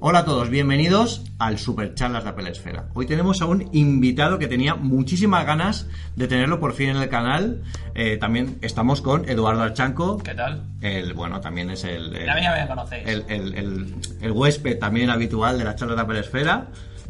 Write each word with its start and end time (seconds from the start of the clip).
Hola 0.00 0.20
a 0.20 0.24
todos, 0.24 0.48
bienvenidos 0.48 1.24
al 1.38 1.58
Super 1.58 1.94
Charlas 1.94 2.22
de 2.22 2.30
Apple 2.30 2.48
Esfera. 2.50 2.86
Hoy 2.94 3.04
tenemos 3.06 3.42
a 3.42 3.46
un 3.46 3.68
invitado 3.72 4.38
que 4.38 4.46
tenía 4.46 4.76
muchísimas 4.76 5.44
ganas 5.44 5.86
de 6.14 6.28
tenerlo 6.28 6.60
por 6.60 6.72
fin 6.74 6.90
en 6.90 6.98
el 6.98 7.08
canal. 7.08 7.62
Eh, 7.96 8.16
también 8.16 8.58
estamos 8.60 9.00
con 9.02 9.28
Eduardo 9.28 9.62
Archanco. 9.62 10.18
¿Qué 10.18 10.34
tal? 10.34 10.62
El, 10.80 11.14
bueno, 11.14 11.40
también 11.40 11.70
es 11.70 11.82
el, 11.82 12.14
el, 12.14 12.26
Ya 12.26 12.34
me, 12.34 12.68
conocéis. 12.68 13.08
el, 13.08 13.24
el- 13.28 13.54
el- 13.54 13.94
el 14.20 14.30
huésped 14.32 14.78
también 14.78 15.10
habitual 15.10 15.58
de 15.58 15.64
las 15.64 15.74
charlas 15.74 15.96
de 15.96 16.02
Apple 16.02 16.20
Esfera. 16.20 16.68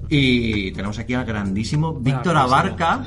Y 0.09 0.73
tenemos 0.73 0.99
aquí 0.99 1.13
al 1.13 1.27
grandísimo 1.27 1.93
Víctor. 1.95 2.37
Abarca. 2.37 3.05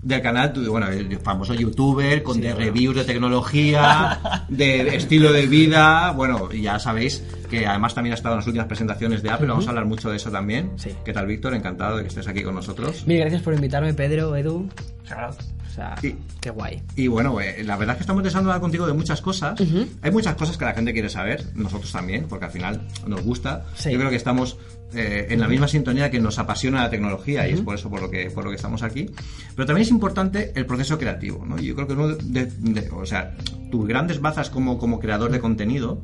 Del 0.00 0.20
canal, 0.20 0.52
bueno, 0.68 0.88
el 0.88 1.16
famoso 1.20 1.54
youtuber 1.54 2.24
con 2.24 2.40
de 2.40 2.52
reviews 2.52 2.96
de 2.96 3.04
tecnología, 3.04 4.42
de 4.48 4.96
estilo 4.96 5.32
de 5.32 5.46
vida. 5.46 6.10
Bueno, 6.10 6.50
ya 6.50 6.80
sabéis 6.80 7.22
que 7.52 7.66
además 7.66 7.94
también 7.94 8.12
ha 8.12 8.14
estado 8.16 8.34
en 8.34 8.38
las 8.38 8.46
últimas 8.46 8.66
presentaciones 8.66 9.22
de 9.22 9.28
Apple. 9.30 9.46
Vamos 9.46 9.66
a 9.66 9.70
hablar 9.70 9.84
mucho 9.84 10.08
de 10.10 10.16
eso 10.16 10.30
también. 10.30 10.70
Sí. 10.76 10.90
¿Qué 11.04 11.12
tal, 11.12 11.26
Víctor? 11.26 11.54
Encantado 11.54 11.96
de 11.98 12.02
que 12.02 12.08
estés 12.08 12.26
aquí 12.26 12.42
con 12.42 12.54
nosotros. 12.54 13.06
Mil 13.06 13.18
gracias 13.18 13.42
por 13.42 13.52
invitarme, 13.54 13.92
Pedro, 13.92 14.34
Edu. 14.34 14.68
Claro. 15.06 15.34
O 15.68 15.74
sea, 15.74 15.94
Sí. 16.00 16.16
qué 16.40 16.50
guay. 16.50 16.82
Y 16.96 17.08
bueno, 17.08 17.40
eh, 17.40 17.62
la 17.64 17.76
verdad 17.76 17.94
es 17.94 17.98
que 17.98 18.02
estamos 18.02 18.22
deseando 18.22 18.50
hablar 18.50 18.60
contigo 18.60 18.86
de 18.86 18.92
muchas 18.94 19.20
cosas. 19.22 19.58
Hay 20.02 20.10
muchas 20.10 20.34
cosas 20.34 20.56
que 20.58 20.64
la 20.64 20.74
gente 20.74 20.92
quiere 20.92 21.08
saber, 21.08 21.44
nosotros 21.54 21.90
también, 21.92 22.26
porque 22.28 22.44
al 22.46 22.50
final 22.50 22.80
nos 23.06 23.22
gusta. 23.22 23.64
Sí. 23.74 23.90
Yo 23.92 23.98
creo 23.98 24.10
que 24.10 24.16
estamos 24.16 24.58
eh, 24.94 25.26
en 25.30 25.40
la 25.40 25.48
misma 25.48 25.68
sintonía 25.68 26.10
que 26.10 26.20
nos 26.20 26.38
apasiona 26.38 26.82
la 26.82 26.90
tecnología 26.90 27.48
y 27.48 27.52
es 27.52 27.60
por 27.62 27.74
eso 27.74 27.88
por 27.88 28.02
lo 28.02 28.10
que 28.10 28.30
por 28.30 28.44
lo 28.44 28.50
que 28.50 28.56
estamos 28.56 28.82
aquí. 28.82 29.08
Pero 29.56 29.64
también 29.66 29.82
es 29.82 29.90
importante 29.90 30.52
el 30.54 30.66
proceso 30.66 30.98
creativo, 30.98 31.44
¿no? 31.46 31.58
Yo 31.58 31.74
creo 31.74 31.86
que 31.86 31.92
uno 31.94 32.08
de, 32.08 32.46
de- 32.46 32.90
o 32.90 33.06
sea, 33.06 33.34
tus 33.70 33.86
grandes 33.88 34.20
bazas 34.20 34.50
como 34.50 34.76
como 34.78 35.00
creador 35.00 35.30
de 35.30 35.40
contenido 35.40 36.02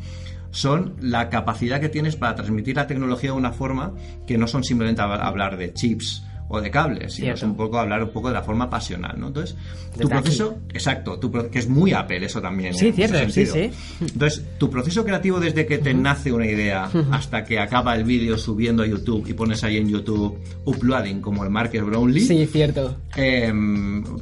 son 0.50 0.94
la 1.00 1.28
capacidad 1.28 1.80
que 1.80 1.88
tienes 1.88 2.16
para 2.16 2.34
transmitir 2.34 2.76
la 2.76 2.86
tecnología 2.86 3.30
de 3.32 3.36
una 3.36 3.52
forma 3.52 3.92
que 4.26 4.38
no 4.38 4.46
son 4.46 4.64
simplemente 4.64 5.02
hab- 5.02 5.20
hablar 5.22 5.56
de 5.56 5.72
chips 5.74 6.24
o 6.48 6.60
de 6.60 6.70
cables, 6.70 7.12
sino 7.14 7.34
es 7.34 7.42
un 7.42 7.54
poco 7.56 7.78
hablar 7.78 8.02
un 8.02 8.10
poco 8.10 8.28
de 8.28 8.34
la 8.34 8.42
forma 8.42 8.70
pasional, 8.70 9.18
¿no? 9.18 9.28
Entonces, 9.28 9.56
tu 9.98 10.06
aquí. 10.06 10.08
proceso, 10.08 10.58
exacto, 10.72 11.18
tu 11.18 11.30
que 11.30 11.58
es 11.58 11.68
muy 11.68 11.92
Apple 11.92 12.24
eso 12.24 12.40
también. 12.40 12.72
Sí, 12.74 12.90
cierto, 12.92 13.18
sí, 13.30 13.44
sí. 13.46 13.70
Entonces, 14.00 14.42
tu 14.58 14.70
proceso 14.70 15.04
creativo 15.04 15.40
desde 15.40 15.66
que 15.66 15.78
te 15.78 15.92
nace 15.94 16.32
una 16.32 16.46
idea 16.46 16.88
hasta 17.10 17.44
que 17.44 17.58
acaba 17.58 17.94
el 17.94 18.04
vídeo 18.04 18.38
subiendo 18.38 18.82
a 18.82 18.86
YouTube 18.86 19.26
y 19.28 19.34
pones 19.34 19.62
ahí 19.64 19.76
en 19.76 19.88
YouTube 19.88 20.38
uploading 20.64 21.20
como 21.20 21.44
el 21.44 21.50
Marcus 21.50 21.82
Brownlee. 21.84 22.20
Sí, 22.26 22.46
cierto. 22.46 22.96
eh, 23.16 23.52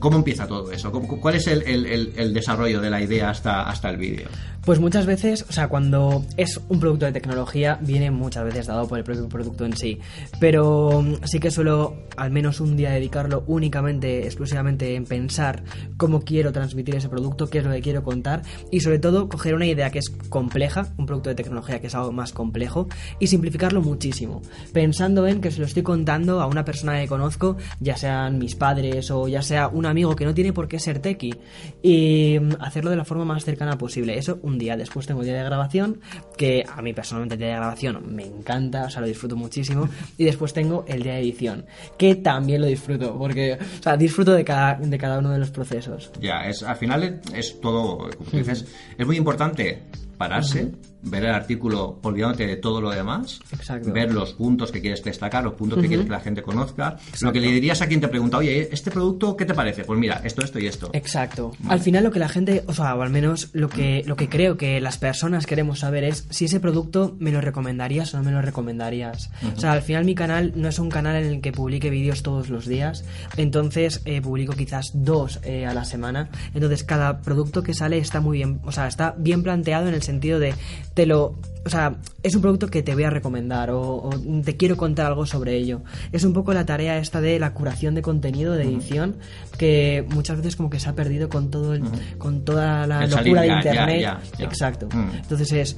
¿Cómo 0.00 0.16
empieza 0.18 0.46
todo 0.46 0.70
eso? 0.72 0.90
¿Cómo- 0.90 1.20
¿Cuál 1.20 1.36
es 1.36 1.46
el, 1.46 1.62
el- 1.62 1.86
el- 1.86 2.12
el 2.16 2.34
desarrollo 2.34 2.80
de 2.80 2.90
la 2.90 3.00
idea 3.00 3.30
hasta, 3.30 3.62
hasta 3.68 3.88
el 3.90 3.96
vídeo? 3.98 4.28
Pues 4.64 4.80
muchas 4.80 5.06
veces, 5.06 5.44
o 5.48 5.52
sea, 5.52 5.68
cuando 5.68 6.24
es 6.36 6.60
un 6.68 6.80
producto 6.80 7.06
de 7.06 7.12
tecnología, 7.12 7.78
viene 7.82 8.10
muchas 8.10 8.44
veces 8.44 8.66
dado 8.66 8.88
por 8.88 8.98
el 8.98 9.04
propio 9.04 9.28
producto 9.28 9.64
en 9.64 9.76
sí. 9.76 10.00
Pero 10.40 11.02
mm, 11.02 11.14
sí 11.24 11.38
que 11.38 11.50
suelo 11.52 11.94
al 12.16 12.30
menos 12.30 12.60
un 12.60 12.76
día 12.76 12.90
dedicarlo 12.90 13.44
únicamente, 13.46 14.24
exclusivamente 14.24 14.94
en 14.94 15.04
pensar 15.04 15.62
cómo 15.96 16.22
quiero 16.22 16.52
transmitir 16.52 16.96
ese 16.96 17.08
producto, 17.08 17.48
qué 17.48 17.58
es 17.58 17.64
lo 17.64 17.72
que 17.72 17.82
quiero 17.82 18.02
contar 18.02 18.42
y 18.70 18.80
sobre 18.80 18.98
todo 18.98 19.28
coger 19.28 19.54
una 19.54 19.66
idea 19.66 19.90
que 19.90 19.98
es 19.98 20.10
compleja, 20.28 20.92
un 20.96 21.06
producto 21.06 21.30
de 21.30 21.36
tecnología 21.36 21.80
que 21.80 21.86
es 21.88 21.94
algo 21.94 22.12
más 22.12 22.32
complejo 22.32 22.88
y 23.18 23.26
simplificarlo 23.26 23.82
muchísimo, 23.82 24.42
pensando 24.72 25.26
en 25.26 25.40
que 25.40 25.50
se 25.50 25.60
lo 25.60 25.66
estoy 25.66 25.82
contando 25.82 26.40
a 26.40 26.46
una 26.46 26.64
persona 26.64 27.00
que 27.00 27.08
conozco, 27.08 27.56
ya 27.80 27.96
sean 27.96 28.38
mis 28.38 28.54
padres 28.54 29.10
o 29.10 29.28
ya 29.28 29.42
sea 29.42 29.68
un 29.68 29.86
amigo 29.86 30.16
que 30.16 30.24
no 30.24 30.34
tiene 30.34 30.52
por 30.52 30.68
qué 30.68 30.78
ser 30.78 31.00
tequi 31.00 31.34
y 31.82 32.38
mm, 32.40 32.56
hacerlo 32.60 32.90
de 32.90 32.96
la 32.96 33.04
forma 33.04 33.24
más 33.24 33.44
cercana 33.44 33.78
posible. 33.78 34.18
Eso 34.18 34.38
un 34.42 34.58
día, 34.58 34.76
después 34.76 35.06
tengo 35.06 35.20
el 35.20 35.26
día 35.26 35.36
de 35.36 35.44
grabación, 35.44 36.00
que 36.36 36.64
a 36.68 36.82
mí 36.82 36.92
personalmente 36.92 37.34
el 37.34 37.40
día 37.40 37.48
de 37.48 37.54
grabación 37.56 38.14
me 38.14 38.24
encanta, 38.24 38.84
o 38.84 38.90
sea, 38.90 39.00
lo 39.00 39.06
disfruto 39.06 39.36
muchísimo 39.36 39.88
y 40.16 40.24
después 40.24 40.52
tengo 40.52 40.84
el 40.88 41.02
día 41.02 41.14
de 41.14 41.20
edición, 41.20 41.66
que 41.98 42.05
también 42.14 42.60
lo 42.60 42.66
disfruto, 42.66 43.18
porque, 43.18 43.58
o 43.60 43.82
sea, 43.82 43.96
disfruto 43.96 44.32
de 44.32 44.44
cada, 44.44 44.74
de 44.76 44.98
cada 44.98 45.18
uno 45.18 45.30
de 45.30 45.38
los 45.38 45.50
procesos. 45.50 46.10
Ya, 46.20 46.48
es, 46.48 46.62
al 46.62 46.76
final 46.76 47.02
es, 47.02 47.34
es 47.34 47.60
todo, 47.60 47.98
como 48.16 48.30
tú 48.30 48.36
dices, 48.36 48.66
es 48.96 49.06
muy 49.06 49.16
importante 49.16 49.82
pararse, 50.16 50.72
ver 51.06 51.24
el 51.24 51.30
artículo 51.30 51.98
olvidándote 52.02 52.46
de 52.46 52.56
todo 52.56 52.80
lo 52.80 52.90
demás, 52.90 53.40
Exacto. 53.52 53.92
ver 53.92 54.12
los 54.12 54.34
puntos 54.34 54.72
que 54.72 54.80
quieres 54.80 55.02
destacar, 55.02 55.44
los 55.44 55.54
puntos 55.54 55.80
que 55.80 55.88
quieres 55.88 56.06
que 56.06 56.12
la 56.12 56.20
gente 56.20 56.42
conozca, 56.42 56.96
lo 57.20 57.32
que 57.32 57.40
le 57.40 57.48
dirías 57.48 57.80
a 57.82 57.86
quien 57.86 58.00
te 58.00 58.08
pregunta, 58.08 58.38
oye, 58.38 58.68
¿este 58.72 58.90
producto 58.90 59.36
qué 59.36 59.44
te 59.44 59.54
parece? 59.54 59.84
Pues 59.84 59.98
mira, 59.98 60.20
esto, 60.24 60.42
esto 60.42 60.58
y 60.58 60.66
esto. 60.66 60.90
Exacto. 60.92 61.52
Al 61.68 61.80
final 61.80 62.04
lo 62.04 62.10
que 62.10 62.18
la 62.18 62.28
gente, 62.28 62.64
o 62.66 62.72
sea, 62.72 62.94
o 62.94 63.02
al 63.02 63.10
menos 63.10 63.50
lo 63.52 63.68
que, 63.68 64.02
lo 64.06 64.16
que 64.16 64.28
creo 64.28 64.56
que 64.56 64.80
las 64.80 64.98
personas 64.98 65.46
queremos 65.46 65.80
saber 65.80 66.04
es 66.04 66.26
si 66.30 66.46
ese 66.46 66.60
producto 66.60 67.16
me 67.18 67.30
lo 67.30 67.40
recomendarías 67.40 68.12
o 68.14 68.18
no 68.18 68.24
me 68.24 68.32
lo 68.32 68.42
recomendarías. 68.42 69.30
O 69.56 69.60
sea, 69.60 69.72
al 69.72 69.82
final 69.82 70.04
mi 70.04 70.14
canal 70.14 70.52
no 70.56 70.68
es 70.68 70.78
un 70.78 70.90
canal 70.90 71.16
en 71.16 71.26
el 71.26 71.40
que 71.40 71.52
publique 71.52 71.90
vídeos 71.90 72.22
todos 72.22 72.48
los 72.48 72.66
días, 72.66 73.04
entonces 73.36 74.02
eh, 74.04 74.20
publico 74.20 74.54
quizás 74.54 74.90
dos 74.94 75.40
eh, 75.44 75.66
a 75.66 75.74
la 75.74 75.84
semana. 75.84 76.28
Entonces 76.54 76.84
cada 76.84 77.20
producto 77.20 77.62
que 77.62 77.74
sale 77.74 77.98
está 77.98 78.20
muy 78.20 78.38
bien, 78.38 78.60
o 78.64 78.72
sea, 78.72 78.86
está 78.88 79.14
bien 79.16 79.42
planteado 79.42 79.88
en 79.88 79.94
el 79.94 80.02
sentido 80.02 80.38
de 80.38 80.54
te 80.96 81.04
lo 81.06 81.38
o 81.64 81.68
sea, 81.68 81.96
es 82.22 82.32
un 82.36 82.42
producto 82.42 82.68
que 82.68 82.84
te 82.84 82.94
voy 82.94 83.02
a 83.02 83.10
recomendar 83.10 83.70
o, 83.72 83.80
o 83.96 84.10
te 84.44 84.56
quiero 84.56 84.76
contar 84.76 85.06
algo 85.06 85.26
sobre 85.26 85.56
ello. 85.56 85.80
Es 86.12 86.22
un 86.22 86.32
poco 86.32 86.54
la 86.54 86.64
tarea 86.64 86.96
esta 86.98 87.20
de 87.20 87.40
la 87.40 87.54
curación 87.54 87.96
de 87.96 88.02
contenido, 88.02 88.52
de 88.54 88.62
edición, 88.62 89.16
que 89.58 90.06
muchas 90.10 90.36
veces 90.36 90.54
como 90.54 90.70
que 90.70 90.78
se 90.78 90.88
ha 90.88 90.94
perdido 90.94 91.28
con 91.28 91.50
todo 91.50 91.74
el, 91.74 91.82
con 92.18 92.44
toda 92.44 92.86
la 92.86 93.02
El 93.02 93.10
locura 93.10 93.24
salir, 93.24 93.40
de 93.40 93.46
ya, 93.48 93.56
internet. 93.56 94.00
ya, 94.00 94.20
ya. 94.38 94.44
Exacto. 94.44 94.88
Entonces 95.16 95.52
es 95.52 95.76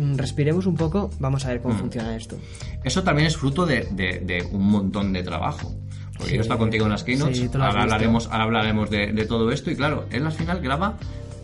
mm, 0.00 0.16
respiremos 0.16 0.66
un 0.66 0.74
poco, 0.74 1.10
vamos 1.20 1.44
a 1.46 1.50
ver 1.50 1.60
cómo 1.62 1.76
funciona 1.78 2.16
esto. 2.16 2.36
Eso 2.82 3.04
también 3.04 3.28
es 3.28 3.36
fruto 3.36 3.64
de, 3.66 3.86
de- 3.92 4.18
de 4.18 4.42
un 4.50 4.66
montón 4.68 5.12
de 5.12 5.22
trabajo. 5.22 5.72
Porque 6.16 6.30
Sí. 6.30 6.34
yo 6.34 6.40
he 6.40 6.42
estado 6.42 6.58
contigo 6.58 6.84
en 6.86 6.90
las 6.90 7.04
keynotes, 7.04 7.38
Sí, 7.38 7.50
ahora 7.54 7.82
hablaremos, 7.82 8.26
ahora 8.26 8.42
hablaremos 8.44 8.90
de, 8.90 9.12
de 9.12 9.24
todo 9.26 9.50
esto 9.52 9.70
y 9.70 9.76
claro, 9.76 10.06
él 10.10 10.26
al 10.26 10.32
final 10.32 10.60
graba 10.60 10.96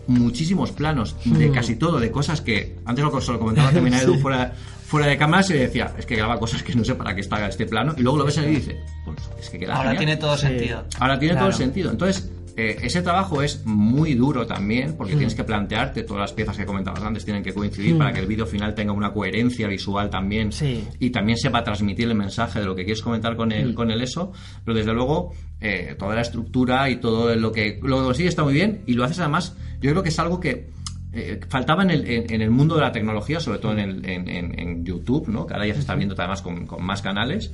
muchísimos 0.07 0.73
planos 0.73 1.17
de 1.25 1.49
Hmm. 1.49 1.53
casi 1.53 1.77
todo, 1.77 1.99
de 2.01 2.11
cosas 2.11 2.41
que 2.41 2.77
antes 2.85 3.05
lo, 3.05 3.21
se 3.21 3.33
lo 3.33 3.39
comentaba 3.39 3.71
también 3.71 3.95
a 3.95 4.03
Edu 4.03 4.15
fuera, 4.21 4.53
fuera 4.87 5.07
de 5.07 5.17
cámara 5.17 5.45
y 5.49 5.53
le 5.53 5.59
decía, 5.61 5.95
es 5.99 6.05
que 6.07 6.17
graba 6.17 6.39
cosas 6.39 6.63
que 6.63 6.75
no 6.75 6.85
sé 6.85 6.95
para 6.95 7.15
qué 7.15 7.21
está 7.21 7.47
este 7.47 7.67
plano 7.67 7.95
y 7.97 8.03
luego 8.03 8.19
lo 8.19 8.25
ves 8.25 8.39
y 8.39 8.41
dice, 8.47 8.81
pues 9.05 9.19
es 9.41 9.51
que 9.51 9.59
queda 9.59 9.75
Ahora 9.77 9.91
genial". 9.91 9.99
tiene 10.05 10.17
todo 10.21 10.37
Sí. 10.37 10.47
sentido. 10.47 10.85
Ahora 10.99 11.19
tiene 11.19 11.37
todo 11.37 11.47
el 11.49 11.55
sentido. 11.55 11.91
Entonces, 11.91 12.31
eh, 12.57 12.77
ese 12.83 13.01
trabajo 13.01 13.41
es 13.43 13.65
muy 13.65 14.15
duro 14.15 14.45
también, 14.47 14.97
porque 14.97 15.15
tienes 15.15 15.35
que 15.37 15.45
plantearte 15.45 16.03
todas 16.03 16.21
las 16.23 16.33
piezas 16.33 16.57
que 16.57 16.67
comentabas 16.67 17.01
antes, 17.03 17.25
tienen 17.25 17.43
que 17.45 17.55
coincidir 17.55 17.97
para 17.97 18.13
que 18.13 18.19
el 18.21 18.27
vídeo 18.27 18.45
final 18.45 18.75
tenga 18.75 18.93
una 18.93 19.13
coherencia 19.13 19.69
visual 19.69 20.11
también 20.11 20.51
Sí. 20.51 20.85
y 20.99 21.11
también 21.11 21.39
sepa 21.39 21.63
transmitir 21.63 22.09
el 22.09 22.17
mensaje 22.17 22.59
de 22.59 22.67
lo 22.67 22.75
que 22.75 22.85
quieres 22.85 23.01
comentar 23.03 23.37
con 23.37 23.53
el, 23.53 23.73
con 23.75 23.91
el 23.93 24.03
eso. 24.03 24.33
Pero 24.65 24.77
desde 24.77 24.93
luego, 24.93 25.33
eh, 25.61 25.95
toda 25.99 26.17
la 26.17 26.23
estructura 26.23 26.91
y 26.91 26.97
todo 26.97 27.35
lo 27.37 27.53
que 27.53 27.79
lo 27.83 28.13
sí 28.13 28.27
está 28.27 28.43
muy 28.43 28.53
bien 28.55 28.83
y 28.87 28.95
lo 28.95 29.05
haces 29.05 29.21
además, 29.21 29.57
yo 29.81 29.91
creo 29.91 30.03
que 30.03 30.11
es 30.11 30.19
algo 30.19 30.41
que 30.41 30.71
eh, 31.13 31.41
faltaba 31.49 31.83
en 31.83 31.91
el, 31.91 32.09
en, 32.09 32.33
en 32.33 32.41
el 32.41 32.51
mundo 32.51 32.77
de 32.77 32.83
la 32.83 32.93
tecnología, 32.93 33.41
sobre 33.41 33.59
todo 33.59 33.73
en, 33.73 33.79
el, 33.81 34.07
en, 34.07 34.85
YouTube, 34.85 35.29
¿no? 35.29 35.45
que 35.47 35.55
ahora 35.55 35.67
ya 35.67 35.75
se 35.75 35.81
está 35.81 35.97
viendo 35.97 36.15
además 36.17 36.41
con, 36.41 36.67
con 36.67 36.85
más 36.85 37.03
canales, 37.03 37.53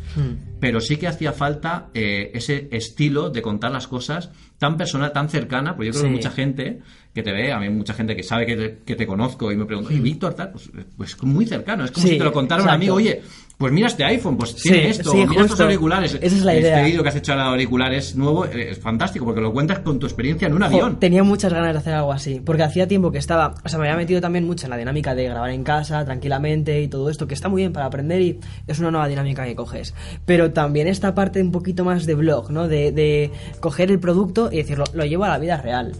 pero 0.66 0.80
sí 0.80 0.96
que 0.96 1.06
hacía 1.06 1.32
falta 1.32 1.88
eh, 1.94 2.30
ese 2.34 2.68
estilo 2.72 3.30
de 3.30 3.40
contar 3.40 3.70
las 3.70 3.86
cosas 3.86 4.30
tan 4.58 4.76
personal, 4.76 5.12
tan 5.12 5.28
cercana, 5.28 5.76
porque 5.76 5.86
yo 5.88 5.92
creo 5.92 6.02
que 6.04 6.08
Sí. 6.08 6.14
mucha 6.14 6.30
gente 6.30 6.80
que 7.14 7.22
te 7.22 7.32
ve, 7.32 7.52
a 7.52 7.58
mí 7.60 7.68
mucha 7.70 7.94
gente 7.94 8.16
que 8.16 8.22
sabe 8.22 8.44
que 8.46 8.56
te, 8.56 8.78
que 8.84 8.96
te 8.96 9.06
conozco 9.06 9.50
y 9.52 9.56
me 9.56 9.64
pregunta, 9.64 9.92
¿y 9.92 10.00
Víctor 10.00 10.34
tal? 10.34 10.50
Pues, 10.52 10.70
pues 10.96 11.22
muy 11.22 11.46
cercano, 11.46 11.84
es 11.84 11.90
como 11.90 12.06
Sí, 12.06 12.12
si 12.14 12.18
te 12.18 12.24
lo 12.24 12.32
contara 12.32 12.62
un 12.62 12.68
exacto. 12.68 12.76
amigo, 12.82 12.94
oye, 12.96 13.22
pues 13.56 13.72
mira 13.72 13.86
este 13.86 14.04
iPhone, 14.04 14.36
pues 14.36 14.54
tiene 14.56 14.82
Sí, 14.84 15.00
esto, 15.00 15.14
mira 15.14 15.30
estos 15.32 15.48
justo. 15.48 15.62
auriculares. 15.64 16.14
Esa 16.14 16.26
es 16.26 16.44
la 16.44 16.54
este 16.54 16.68
idea. 16.68 16.84
vídeo 16.84 17.02
que 17.02 17.08
has 17.08 17.16
hecho 17.16 17.32
de 17.34 17.40
auriculares 17.40 18.16
nuevo 18.16 18.44
eh, 18.46 18.70
es 18.72 18.78
fantástico, 18.78 19.24
porque 19.24 19.40
lo 19.40 19.52
cuentas 19.52 19.78
con 19.78 19.98
tu 19.98 20.06
experiencia 20.06 20.46
en 20.46 20.54
un 20.54 20.60
Jo, 20.60 20.66
avión. 20.66 20.98
tenía 21.00 21.22
muchas 21.22 21.52
ganas 21.52 21.72
de 21.72 21.78
hacer 21.78 21.94
algo 21.94 22.12
así, 22.12 22.40
porque 22.44 22.62
hacía 22.64 22.86
tiempo 22.86 23.10
que 23.12 23.18
estaba, 23.18 23.54
o 23.64 23.68
sea, 23.68 23.78
me 23.78 23.86
había 23.88 23.96
metido 23.98 24.20
también 24.20 24.44
mucho 24.46 24.66
en 24.66 24.70
la 24.70 24.76
dinámica 24.76 25.14
de 25.14 25.24
grabar 25.24 25.50
en 25.50 25.64
casa, 25.64 26.04
tranquilamente 26.04 26.82
y 26.82 26.88
todo 26.88 27.08
esto, 27.10 27.26
que 27.26 27.34
está 27.34 27.48
muy 27.48 27.62
bien 27.62 27.72
para 27.72 27.86
aprender 27.86 28.20
y 28.20 28.38
es 28.66 28.78
una 28.78 28.90
nueva 28.90 29.08
dinámica 29.08 29.44
que 29.46 29.54
coges. 29.56 29.94
Pero 30.26 30.52
también 30.56 30.88
esta 30.88 31.14
parte 31.14 31.42
un 31.42 31.52
poquito 31.52 31.84
más 31.84 32.06
de 32.06 32.14
blog, 32.14 32.50
¿no? 32.50 32.66
De, 32.66 32.90
de 32.90 33.30
coger 33.60 33.90
el 33.90 34.00
producto 34.00 34.48
y 34.50 34.56
decirlo, 34.56 34.84
lo 34.94 35.04
llevo 35.04 35.24
a 35.24 35.28
la 35.28 35.38
vida 35.38 35.58
real. 35.58 35.92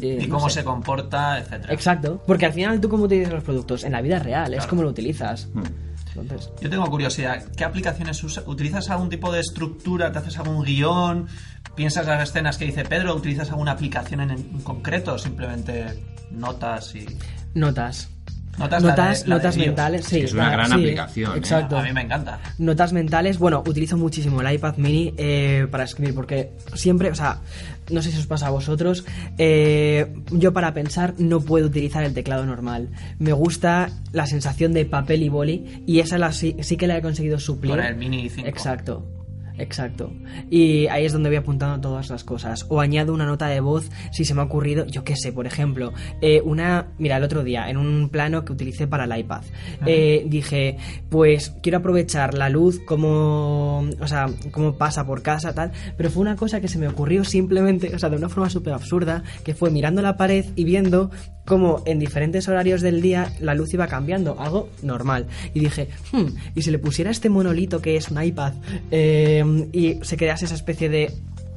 Eh, 0.00 0.20
Y 0.22 0.26
no 0.26 0.36
cómo 0.36 0.48
sé. 0.48 0.60
se 0.60 0.64
comporta, 0.64 1.38
etcétera. 1.38 1.72
Exacto, 1.74 2.22
porque 2.26 2.46
al 2.46 2.54
final 2.54 2.80
tú 2.80 2.88
cómo 2.88 3.04
utilizas 3.04 3.34
los 3.34 3.44
productos, 3.44 3.84
en 3.84 3.92
la 3.92 4.00
vida 4.00 4.18
real, 4.18 4.54
es 4.54 4.66
como 4.66 4.82
lo 4.82 4.88
utilizas. 4.88 5.48
Mm. 5.52 5.62
Entonces, 6.18 6.50
Yo 6.62 6.70
tengo 6.70 6.86
curiosidad, 6.90 7.44
¿qué 7.56 7.62
aplicaciones 7.64 8.24
usas? 8.24 8.44
¿Utilizas 8.46 8.88
algún 8.88 9.10
tipo 9.10 9.30
de 9.30 9.40
estructura? 9.40 10.10
¿Te 10.10 10.18
haces 10.20 10.38
algún 10.38 10.64
guion? 10.64 11.26
¿Piensas 11.76 12.06
las 12.06 12.26
escenas 12.28 12.56
que 12.56 12.64
dice 12.64 12.84
Pedro? 12.84 13.14
¿Utilizas 13.14 13.50
alguna 13.50 13.72
aplicación 13.72 14.22
en, 14.22 14.30
en 14.30 14.60
concreto? 14.62 15.12
¿O 15.14 15.18
simplemente 15.18 15.84
notas 16.30 16.94
y...? 16.94 17.04
notas. 17.54 18.08
Notas, 18.58 18.82
Notas, 18.82 19.26
notas 19.26 19.56
mentales, 19.56 20.04
sí. 20.04 20.20
es 20.20 20.34
una 20.34 20.50
gran 20.50 20.66
sí, 20.66 20.72
aplicación, 20.74 21.32
¿eh? 21.34 21.38
Exacto. 21.38 21.78
A 21.78 21.82
mí 21.82 21.92
me 21.92 22.02
encanta. 22.02 22.40
Notas 22.58 22.92
mentales, 22.92 23.38
bueno, 23.38 23.62
utilizo 23.66 23.96
muchísimo 23.96 24.42
el 24.42 24.52
iPad 24.52 24.76
mini 24.76 25.14
eh, 25.16 25.66
para 25.70 25.84
escribir 25.84 26.14
porque 26.14 26.50
siempre, 26.74 27.10
o 27.10 27.14
sea, 27.14 27.38
no 27.90 28.02
sé 28.02 28.10
si 28.10 28.18
os 28.18 28.26
pasa 28.26 28.48
a 28.48 28.50
vosotros, 28.50 29.04
eh, 29.38 30.12
yo 30.30 30.52
para 30.52 30.74
pensar 30.74 31.14
no 31.18 31.40
puedo 31.40 31.66
utilizar 31.66 32.04
el 32.04 32.12
teclado 32.12 32.44
normal. 32.44 32.90
Me 33.18 33.32
gusta 33.32 33.90
la 34.12 34.26
sensación 34.26 34.72
de 34.72 34.84
papel 34.84 35.22
y 35.22 35.28
boli 35.28 35.84
y 35.86 36.00
esa 36.00 36.18
la, 36.18 36.32
sí, 36.32 36.56
sí 36.60 36.76
que 36.76 36.86
la 36.86 36.98
he 36.98 37.02
conseguido 37.02 37.38
suplir. 37.38 37.76
Con 37.76 37.84
el 37.84 37.96
Mini 37.96 38.28
5. 38.28 38.46
Exacto. 38.46 39.19
Exacto. 39.60 40.10
Y 40.48 40.86
ahí 40.86 41.04
es 41.04 41.12
donde 41.12 41.28
voy 41.28 41.36
apuntando 41.36 41.80
todas 41.80 42.08
las 42.08 42.24
cosas. 42.24 42.64
O 42.70 42.80
añado 42.80 43.12
una 43.12 43.26
nota 43.26 43.46
de 43.46 43.60
voz 43.60 43.90
si 44.10 44.24
se 44.24 44.34
me 44.34 44.40
ha 44.40 44.44
ocurrido, 44.44 44.86
yo 44.86 45.04
qué 45.04 45.16
sé, 45.16 45.32
por 45.32 45.46
ejemplo, 45.46 45.92
eh, 46.22 46.40
una... 46.42 46.88
Mira, 46.98 47.18
el 47.18 47.22
otro 47.22 47.44
día, 47.44 47.68
en 47.68 47.76
un 47.76 48.08
plano 48.08 48.44
que 48.44 48.52
utilicé 48.52 48.86
para 48.86 49.04
el 49.04 49.18
iPad, 49.18 49.42
eh, 49.84 50.24
dije, 50.26 50.78
pues 51.10 51.50
quiero 51.62 51.78
aprovechar 51.78 52.34
la 52.34 52.48
luz 52.48 52.80
como... 52.86 53.84
O 54.00 54.06
sea, 54.06 54.28
como 54.50 54.76
pasa 54.76 55.06
por 55.06 55.22
casa, 55.22 55.54
tal. 55.54 55.72
Pero 55.96 56.10
fue 56.10 56.22
una 56.22 56.36
cosa 56.36 56.60
que 56.60 56.68
se 56.68 56.78
me 56.78 56.88
ocurrió 56.88 57.22
simplemente, 57.24 57.94
o 57.94 57.98
sea, 57.98 58.08
de 58.08 58.16
una 58.16 58.30
forma 58.30 58.48
súper 58.48 58.72
absurda, 58.72 59.22
que 59.44 59.54
fue 59.54 59.70
mirando 59.70 60.00
la 60.00 60.16
pared 60.16 60.46
y 60.56 60.64
viendo 60.64 61.10
cómo 61.50 61.82
en 61.84 61.98
diferentes 61.98 62.46
horarios 62.46 62.80
del 62.80 63.02
día 63.02 63.32
la 63.40 63.54
luz 63.54 63.74
iba 63.74 63.88
cambiando, 63.88 64.40
algo 64.40 64.68
normal. 64.82 65.26
Y 65.52 65.58
dije, 65.58 65.88
hmm, 66.12 66.26
y 66.54 66.62
si 66.62 66.70
le 66.70 66.78
pusiera 66.78 67.10
este 67.10 67.28
monolito 67.28 67.82
que 67.82 67.96
es 67.96 68.08
un 68.08 68.22
iPad 68.22 68.52
eh, 68.92 69.44
y 69.72 69.98
se 70.02 70.16
crease 70.16 70.44
esa 70.44 70.54
especie 70.54 70.88
de... 70.88 71.12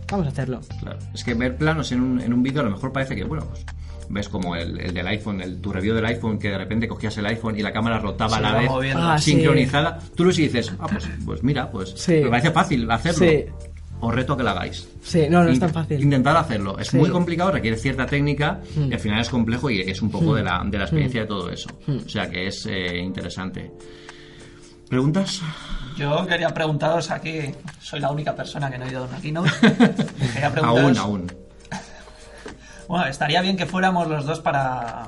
Vamos 0.09 0.25
a 0.25 0.29
hacerlo. 0.29 0.61
Claro. 0.79 0.97
Es 1.13 1.23
que 1.23 1.35
ver 1.35 1.55
planos 1.57 1.91
en 1.91 2.01
un, 2.01 2.19
en 2.19 2.33
un 2.33 2.41
vídeo 2.41 2.61
a 2.61 2.63
lo 2.65 2.71
mejor 2.71 2.91
parece 2.91 3.15
que, 3.15 3.23
bueno, 3.23 3.45
pues 3.47 3.63
ves 4.09 4.29
como 4.29 4.55
el, 4.55 4.79
el 4.79 4.93
del 4.95 5.05
iPhone, 5.07 5.41
el, 5.41 5.61
tu 5.61 5.71
review 5.71 5.93
del 5.93 6.05
iPhone, 6.07 6.39
que 6.39 6.49
de 6.49 6.57
repente 6.57 6.87
cogías 6.87 7.15
el 7.19 7.27
iPhone 7.27 7.55
y 7.57 7.61
la 7.61 7.71
cámara 7.71 7.99
rotaba 7.99 8.37
a 8.37 8.41
la 8.41 8.53
vez, 8.55 8.69
moviendo. 8.69 8.99
Ah, 9.11 9.19
sí. 9.19 9.31
sincronizada. 9.33 9.99
Tú 10.15 10.25
lo 10.25 10.31
y 10.31 10.37
dices, 10.37 10.73
ah, 10.79 10.87
pues, 10.91 11.07
pues 11.23 11.43
mira, 11.43 11.69
pues 11.69 11.93
Sí. 11.95 12.13
me 12.23 12.29
parece 12.29 12.49
fácil 12.49 12.89
hacerlo. 12.89 13.19
Sí. 13.27 13.45
Os 14.05 14.13
reto 14.13 14.33
a 14.33 14.37
que 14.37 14.43
lo 14.43 14.49
hagáis. 14.49 14.87
Sí, 15.01 15.27
no, 15.29 15.43
no 15.43 15.49
es 15.49 15.59
tan 15.59 15.71
fácil. 15.71 16.01
Intentar 16.01 16.35
hacerlo. 16.35 16.77
Es 16.77 16.89
Sí. 16.89 16.97
muy 16.97 17.09
complicado, 17.09 17.51
requiere 17.51 17.77
cierta 17.77 18.05
técnica 18.05 18.59
Mm. 18.75 18.91
y 18.91 18.93
al 18.93 18.99
final 18.99 19.21
es 19.21 19.29
complejo 19.29 19.69
y 19.69 19.79
es 19.81 20.01
un 20.01 20.11
poco 20.11 20.35
de, 20.35 20.43
la, 20.43 20.61
de 20.65 20.77
la 20.77 20.83
experiencia 20.83 21.21
de 21.21 21.27
todo 21.27 21.49
eso. 21.49 21.69
Mm. 21.87 21.97
O 22.05 22.09
sea 22.09 22.29
que 22.29 22.47
es 22.47 22.65
eh, 22.69 22.97
interesante. 22.97 23.71
¿Preguntas? 24.89 25.41
Yo 25.97 26.25
quería 26.27 26.49
preguntaros 26.49 27.09
aquí, 27.11 27.39
soy 27.81 27.99
la 27.99 28.11
única 28.11 28.35
persona 28.35 28.69
que 28.69 28.77
no 28.77 28.85
ha 28.85 28.89
ido 28.89 29.03
a 29.03 29.07
una 29.07 29.19
keynote. 29.21 29.49
Quería 29.61 30.47
Aún, 30.47 30.53
preguntaros, 30.53 30.97
aún. 30.97 31.31
Bueno, 32.87 33.05
estaría 33.07 33.41
bien 33.41 33.55
que 33.57 33.65
fuéramos 33.65 34.07
los 34.07 34.25
dos 34.25 34.39
para 34.41 35.07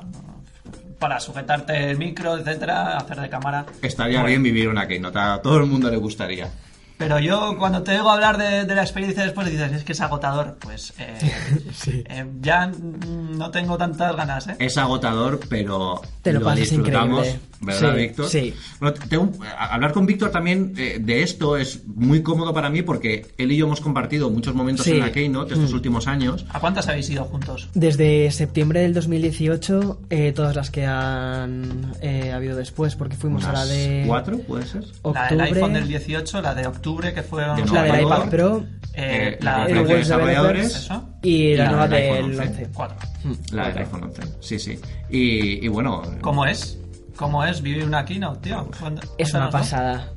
para 0.98 1.20
sujetarte 1.20 1.90
el 1.90 1.98
micro, 1.98 2.38
etcétera, 2.38 2.96
hacer 2.96 3.20
de 3.20 3.28
cámara. 3.28 3.66
Estaría 3.82 4.16
Bueno, 4.22 4.28
bien 4.28 4.42
vivir 4.42 4.68
una 4.68 4.88
keynote. 4.88 5.18
A 5.18 5.42
todo 5.42 5.58
el 5.58 5.66
mundo 5.66 5.90
le 5.90 5.98
gustaría. 5.98 6.48
Pero 6.98 7.18
yo 7.18 7.56
cuando 7.58 7.82
te 7.82 7.92
oigo 7.92 8.10
hablar 8.10 8.38
de, 8.38 8.64
de 8.64 8.74
la 8.74 8.82
experiencia 8.82 9.22
después 9.22 9.50
dices, 9.50 9.70
es 9.72 9.84
que 9.84 9.92
es 9.92 10.00
agotador. 10.00 10.56
Pues 10.60 10.94
eh, 10.98 11.18
Sí. 11.74 12.02
eh, 12.08 12.26
ya 12.40 12.66
no 12.68 13.50
tengo 13.50 13.76
tantas 13.76 14.16
ganas, 14.16 14.46
¿eh? 14.48 14.56
Es 14.58 14.78
agotador, 14.78 15.40
pero 15.48 16.00
Te 16.22 16.32
lo 16.32 16.40
pasas 16.42 16.60
disfrutamos, 16.70 17.26
increíble. 17.26 17.40
¿Verdad, 17.60 17.90
Sí, 17.94 17.96
Víctor? 18.00 18.28
sí. 18.28 18.54
Bueno, 18.80 18.96
tengo- 19.08 19.32
a- 19.56 19.74
hablar 19.74 19.92
con 19.92 20.06
Víctor 20.06 20.30
también 20.30 20.74
eh, 20.76 20.98
de 21.00 21.22
esto 21.22 21.56
es 21.56 21.86
muy 21.86 22.22
cómodo 22.22 22.52
para 22.54 22.68
mí 22.70 22.82
porque 22.82 23.26
él 23.38 23.52
y 23.52 23.56
yo 23.56 23.66
hemos 23.66 23.80
compartido 23.80 24.30
muchos 24.30 24.54
momentos 24.54 24.84
Sí. 24.84 24.92
en 24.92 25.00
la 25.00 25.12
Keynote 25.12 25.54
estos 25.54 25.70
Mm. 25.72 25.74
últimos 25.74 26.06
años. 26.06 26.44
¿A 26.50 26.60
cuántas 26.60 26.88
habéis 26.88 27.08
ido 27.10 27.24
juntos? 27.24 27.68
Desde 27.74 28.30
septiembre 28.30 28.80
del 28.80 28.94
2018, 28.94 30.00
eh, 30.10 30.32
todas 30.32 30.54
las 30.56 30.70
que 30.70 30.86
han 30.86 31.92
eh, 32.00 32.32
habido 32.32 32.56
después, 32.56 32.94
porque 32.96 33.16
fuimos 33.16 33.44
a 33.44 33.52
la 33.52 33.64
de 33.66 34.04
¿Cuatro, 34.06 34.38
puede 34.38 34.66
ser? 34.66 34.82
La 34.82 35.28
del 35.28 35.40
octubre, 35.40 35.44
iPhone 35.54 35.72
del 35.74 35.88
18, 35.88 36.42
la 36.42 36.54
de 36.54 36.66
octubre 36.66 37.14
que 37.14 37.22
fueron... 37.22 37.56
De 37.56 37.64
la 37.72 37.82
del 37.84 38.02
iPad. 38.02 38.28
Pro 38.30 38.64
eh, 38.94 39.34
Eh, 39.34 39.38
la 39.42 39.68
la 39.68 39.82
de 39.82 39.94
desarrolladores. 39.96 40.88
Y 41.22 41.54
la, 41.54 41.64
la 41.64 41.70
nueva 41.70 41.88
del 41.88 42.02
iPhone 42.02 42.30
del 42.30 42.40
11. 42.40 42.52
11. 42.62 42.68
Cuatro. 42.72 42.96
La 43.52 43.68
del 43.68 43.78
iPhone 43.78 44.02
11. 44.04 44.22
Sí, 44.40 44.58
sí. 44.58 44.78
Y, 45.10 45.64
y 45.64 45.68
bueno... 45.68 46.02
¿Cómo 46.20 46.46
es? 46.46 46.78
¿Cómo 47.16 47.44
es 47.44 47.62
vivir 47.62 47.84
una 47.84 48.04
keynote, 48.04 48.40
tío? 48.40 48.68
Es 49.18 49.32
una 49.34 49.50
pasada. 49.50 50.10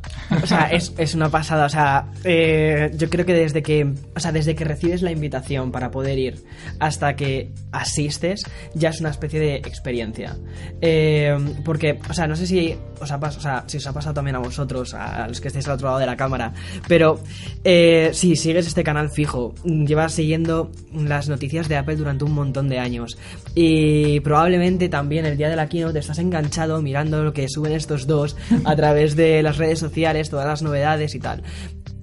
O 0.43 0.45
sea, 0.47 0.69
es, 0.71 0.93
es 0.97 1.15
una 1.15 1.29
pasada. 1.29 1.65
O 1.65 1.69
sea, 1.69 2.05
eh, 2.23 2.91
yo 2.95 3.09
creo 3.09 3.25
que 3.25 3.33
desde 3.33 3.63
que, 3.63 3.91
o 4.15 4.19
sea, 4.19 4.31
desde 4.31 4.55
que 4.55 4.63
recibes 4.63 5.01
la 5.01 5.11
invitación 5.11 5.71
para 5.71 5.91
poder 5.91 6.17
ir 6.19 6.43
hasta 6.79 7.15
que 7.15 7.51
asistes, 7.71 8.43
ya 8.73 8.89
es 8.89 8.99
una 8.99 9.09
especie 9.09 9.39
de 9.39 9.55
experiencia. 9.55 10.37
Eh, 10.81 11.35
porque, 11.65 11.99
o 12.09 12.13
sea, 12.13 12.27
no 12.27 12.35
sé 12.35 12.47
si 12.47 12.75
os 13.01 13.11
ha, 13.11 13.19
pas- 13.19 13.37
o 13.37 13.41
sea, 13.41 13.63
si 13.67 13.77
os 13.77 13.87
ha 13.87 13.93
pasado 13.93 14.13
también 14.13 14.35
a 14.35 14.39
vosotros, 14.39 14.93
a 14.93 15.27
los 15.27 15.39
que 15.39 15.47
estáis 15.47 15.67
al 15.67 15.75
otro 15.75 15.87
lado 15.87 15.99
de 15.99 16.05
la 16.05 16.17
cámara, 16.17 16.53
pero 16.87 17.19
eh, 17.63 18.09
si 18.13 18.35
sigues 18.35 18.67
este 18.67 18.83
canal 18.83 19.09
fijo, 19.09 19.53
llevas 19.63 20.13
siguiendo 20.13 20.71
las 20.93 21.29
noticias 21.29 21.69
de 21.69 21.77
Apple 21.77 21.95
durante 21.95 22.25
un 22.25 22.33
montón 22.33 22.67
de 22.67 22.77
años 22.79 23.17
y 23.55 24.19
probablemente 24.19 24.89
también 24.89 25.25
el 25.25 25.37
día 25.37 25.49
de 25.49 25.55
la 25.55 25.67
keynote 25.69 25.99
estás 25.99 26.19
enganchado 26.19 26.81
mirando 26.81 27.23
lo 27.23 27.31
que 27.31 27.47
suben 27.47 27.71
estos 27.71 28.05
dos 28.05 28.35
a 28.65 28.75
través 28.75 29.15
de 29.15 29.41
las 29.43 29.57
redes 29.57 29.79
sociales, 29.79 30.18
todas 30.29 30.45
las 30.47 30.61
novedades 30.61 31.15
y 31.15 31.19
tal. 31.19 31.43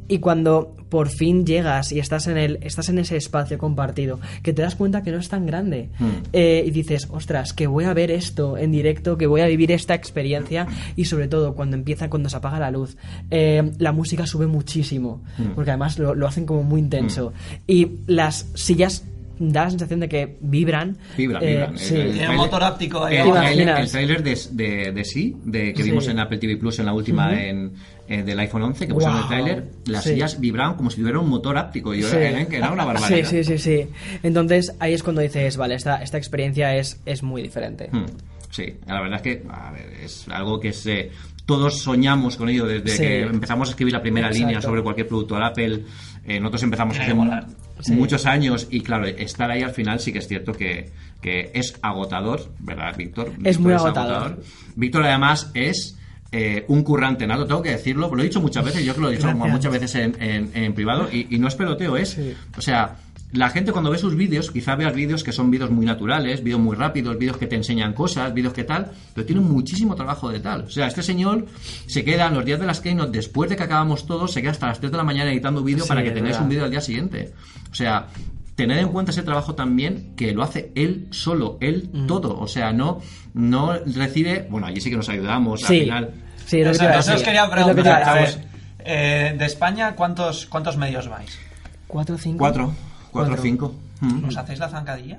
Y 0.09 0.21
cuando 0.21 0.73
por 0.89 1.09
fin 1.09 1.45
llegas 1.45 1.91
y 1.91 1.99
estás 1.99 2.29
en 2.29 2.37
el 2.39 2.59
estás 2.63 2.89
en 2.91 3.01
ese 3.01 3.17
espacio 3.17 3.59
compartido, 3.59 4.21
que 4.45 4.53
te 4.53 4.63
das 4.63 4.77
cuenta 4.77 5.03
que 5.03 5.11
no 5.11 5.19
es 5.19 5.29
tan 5.29 5.47
grande 5.47 5.89
Hmm. 5.99 6.23
eh, 6.33 6.63
y 6.65 6.71
dices, 6.71 7.09
ostras, 7.11 7.53
que 7.53 7.67
voy 7.67 7.87
a 7.87 7.93
ver 7.93 8.13
esto 8.13 8.57
en 8.57 8.71
directo, 8.71 9.19
que 9.19 9.27
voy 9.27 9.41
a 9.41 9.47
vivir 9.49 9.73
esta 9.73 9.95
experiencia 9.95 10.69
y 10.95 11.07
sobre 11.07 11.27
todo 11.27 11.57
cuando 11.57 11.75
empieza, 11.77 12.09
cuando 12.09 12.29
se 12.29 12.37
apaga 12.37 12.61
la 12.61 12.71
luz, 12.71 12.97
eh, 13.33 13.73
la 13.79 13.91
música 13.91 14.27
sube 14.29 14.47
muchísimo, 14.47 15.25
Hmm. 15.39 15.55
porque 15.57 15.73
además 15.73 15.99
lo, 15.99 16.15
lo 16.15 16.29
hacen 16.29 16.47
como 16.47 16.63
muy 16.63 16.79
intenso 16.81 17.33
y 17.67 17.89
las 18.07 18.47
sillas 18.55 19.05
da 19.41 19.65
la 19.65 19.71
sensación 19.71 19.99
de 20.01 20.09
que 20.09 20.37
vibran. 20.41 20.97
Vibran, 21.19 21.43
eh, 21.43 21.47
vibran. 21.49 21.79
sí. 21.79 21.97
El- 21.97 22.37
motor 22.37 22.63
áptico 22.63 23.05
ahí. 23.05 23.17
El, 23.17 23.25
¿Te 23.25 23.31
trailer, 23.33 23.53
imaginas? 23.65 23.81
el 23.81 23.91
trailer 23.91 24.23
de, 24.23 24.39
de, 24.53 24.93
de 24.93 25.05
sí, 25.05 25.37
de, 25.45 25.73
que 25.75 25.83
Sí. 25.83 25.91
vimos 25.91 26.07
en 26.09 26.21
Apple 26.21 26.39
TV 26.39 26.57
Plus 26.57 26.79
en 26.79 26.87
la 26.87 26.93
última 26.95 27.35
en, 27.43 27.73
eh, 28.09 28.23
del 28.23 28.39
iPhone 28.41 28.63
11, 28.63 28.87
que 28.87 28.95
pusieron 28.95 29.17
el 29.19 29.23
Guau. 29.25 29.29
trailer, 29.45 29.71
las 29.87 30.05
Sí. 30.05 30.11
sillas 30.11 30.39
vibraban 30.41 30.75
como 30.77 30.91
si 30.91 31.01
tuviera 31.01 31.19
un 31.19 31.29
motor 31.29 31.59
áptico. 31.59 31.95
Y 31.95 32.03
yo 32.03 32.09
Sí. 32.09 32.17
era, 32.17 32.41
era 32.41 32.71
una 32.73 32.85
barbaridad. 32.85 33.29
Sí, 33.29 33.43
sí, 33.43 33.45
sí, 33.45 33.59
sí. 33.59 33.89
Entonces 34.23 34.75
ahí 34.81 34.95
es 34.95 35.03
cuando 35.03 35.23
dices, 35.23 35.57
vale, 35.57 35.75
esta, 35.75 35.97
esta 36.03 36.19
experiencia 36.19 36.75
es, 36.77 37.01
es 37.07 37.23
muy 37.23 37.43
diferente. 37.43 37.89
Hmm, 37.91 38.05
Sí, 38.51 38.75
la 38.87 39.01
verdad 39.03 39.17
es 39.17 39.23
que 39.23 39.43
a 39.51 39.71
ver, 39.73 39.93
es 40.03 40.27
algo 40.29 40.59
que 40.61 40.73
se, 40.73 41.11
todos 41.45 41.81
soñamos 41.83 42.37
con 42.37 42.49
ello 42.49 42.65
desde 42.65 42.89
Sí. 42.91 42.99
que 43.03 43.21
empezamos 43.23 43.69
a 43.69 43.71
escribir 43.73 43.93
la 43.93 44.01
primera 44.01 44.29
Exacto. 44.29 44.47
línea 44.47 44.63
sobre 44.63 44.83
cualquier 44.83 45.09
producto 45.09 45.35
de 45.37 45.45
Apple. 45.45 45.83
Eh, 46.25 46.41
nosotros 46.41 46.63
empezamos 46.63 46.99
hace 46.99 47.13
que. 47.13 47.41
Sí. 47.81 47.93
muchos 47.93 48.25
años 48.25 48.69
y 48.71 48.81
claro, 48.81 49.05
estar 49.07 49.51
ahí 49.51 49.63
al 49.63 49.73
final 49.73 50.01
sí 50.01 50.11
que 50.11 50.21
es 50.21 50.29
cierto 50.29 50.53
que, 50.53 50.91
que 51.21 51.51
es 51.53 51.77
agotador, 51.83 52.51
¿verdad, 52.61 52.97
Víctor? 52.97 53.29
Es 53.45 53.59
Víctor 53.59 53.61
muy 53.61 53.73
agotador. 53.75 54.43
Víctor 54.77 55.05
además 55.05 55.51
es 55.53 55.99
eh, 56.33 56.65
un 56.69 56.83
currante 56.83 57.27
nato, 57.27 57.47
tengo 57.47 57.63
que 57.63 57.71
decirlo, 57.71 58.13
lo 58.15 58.21
he 58.21 58.25
dicho 58.25 58.41
muchas 58.41 58.65
veces, 58.65 58.85
yo 58.85 58.95
que 58.95 59.01
lo 59.01 59.09
he 59.09 59.13
dicho 59.13 59.29
Gracias. 59.29 59.53
muchas 59.53 59.73
veces 59.73 59.95
en, 59.95 60.17
en- 60.23 60.51
en 60.55 60.73
privado 60.75 61.09
y, 61.11 61.35
y 61.35 61.39
no 61.39 61.49
es 61.49 61.55
peloteo, 61.55 61.97
es, 61.97 62.11
Sí. 62.11 62.35
o 62.57 62.61
sea, 62.61 62.97
la 63.33 63.51
gente 63.51 63.73
cuando 63.73 63.91
ve 63.91 63.99
sus 63.99 64.15
vídeos, 64.15 64.51
quizá 64.51 64.77
veas 64.77 64.95
vídeos 64.95 65.23
que 65.25 65.33
son 65.33 65.51
vídeos 65.51 65.71
muy 65.71 65.85
naturales, 65.85 66.43
vídeos 66.45 66.61
muy 66.61 66.77
rápidos, 66.77 67.19
vídeos 67.19 67.37
que 67.37 67.47
te 67.47 67.57
enseñan 67.57 67.93
cosas, 67.93 68.33
vídeos 68.33 68.53
que 68.55 68.65
tal, 68.65 68.93
pero 69.15 69.27
tienen 69.27 69.45
muchísimo 69.45 69.95
trabajo 69.97 70.31
de 70.31 70.41
tal. 70.41 70.63
O 70.63 70.71
sea, 70.71 70.87
este 70.87 71.03
señor 71.03 71.45
se 71.87 72.05
queda 72.05 72.29
en 72.29 72.35
los 72.35 72.45
días 72.45 72.61
de 72.61 72.67
las 72.67 72.81
Keynote, 72.81 73.11
después 73.11 73.51
de 73.51 73.57
que 73.57 73.65
acabamos 73.65 74.07
todos, 74.07 74.33
se 74.33 74.41
queda 74.43 74.53
hasta 74.53 74.69
las 74.69 74.79
3 74.79 74.93
de 74.93 74.97
la 74.99 75.05
mañana 75.05 75.31
editando 75.33 75.63
vídeo 75.63 75.83
Sí, 75.85 75.89
para 75.89 76.03
que 76.05 76.11
tengáis 76.13 76.35
verdad. 76.35 76.43
un 76.45 76.49
vídeo 76.49 76.65
al 76.65 76.71
día 76.71 76.81
siguiente. 76.81 77.33
O 77.71 77.75
sea, 77.75 78.07
tened 78.57 78.79
en 78.79 78.89
cuenta 78.89 79.13
ese 79.13 79.23
trabajo 79.23 79.55
también 79.55 80.15
que 80.17 80.33
lo 80.33 80.43
hace 80.43 80.73
él 80.75 81.07
solo, 81.11 81.59
él 81.61 81.89
Mm. 81.93 82.07
todo. 82.07 82.39
O 82.41 82.49
sea, 82.49 82.73
no, 82.73 83.01
no 83.35 83.75
recibe, 83.87 84.47
bueno, 84.51 84.67
allí 84.67 84.81
sí 84.81 84.91
que 84.91 84.97
nos 84.97 85.09
ayudamos 85.09 85.63
al 85.63 85.69
final. 85.69 86.11
Sí, 86.47 86.59
lo 86.65 86.71
que 86.73 86.77
Eso, 86.77 87.15
os 87.15 87.23
quería 87.23 87.45
Es 87.45 87.51
lo 87.51 87.55
que 87.57 87.61
te 87.61 87.65
preguntar. 87.83 88.03
a 88.05 88.15
ver, 88.15 88.39
eh, 88.81 89.35
de 89.39 89.45
España, 89.45 89.95
¿cuántos, 89.95 90.47
¿cuántos 90.47 90.77
medios 90.77 91.09
vais? 91.09 91.39
¿Cuatro 91.87 92.15
o 92.15 92.19
cinco? 92.19 92.39
Cuatro, 92.39 92.67
cuatro, 93.11 93.31
Cuatro. 93.31 93.43
cinco. 93.43 93.75
Mm. 94.01 94.25
¿Os 94.25 94.37
hacéis 94.37 94.59
la 94.59 94.69
zancadilla? 94.69 95.17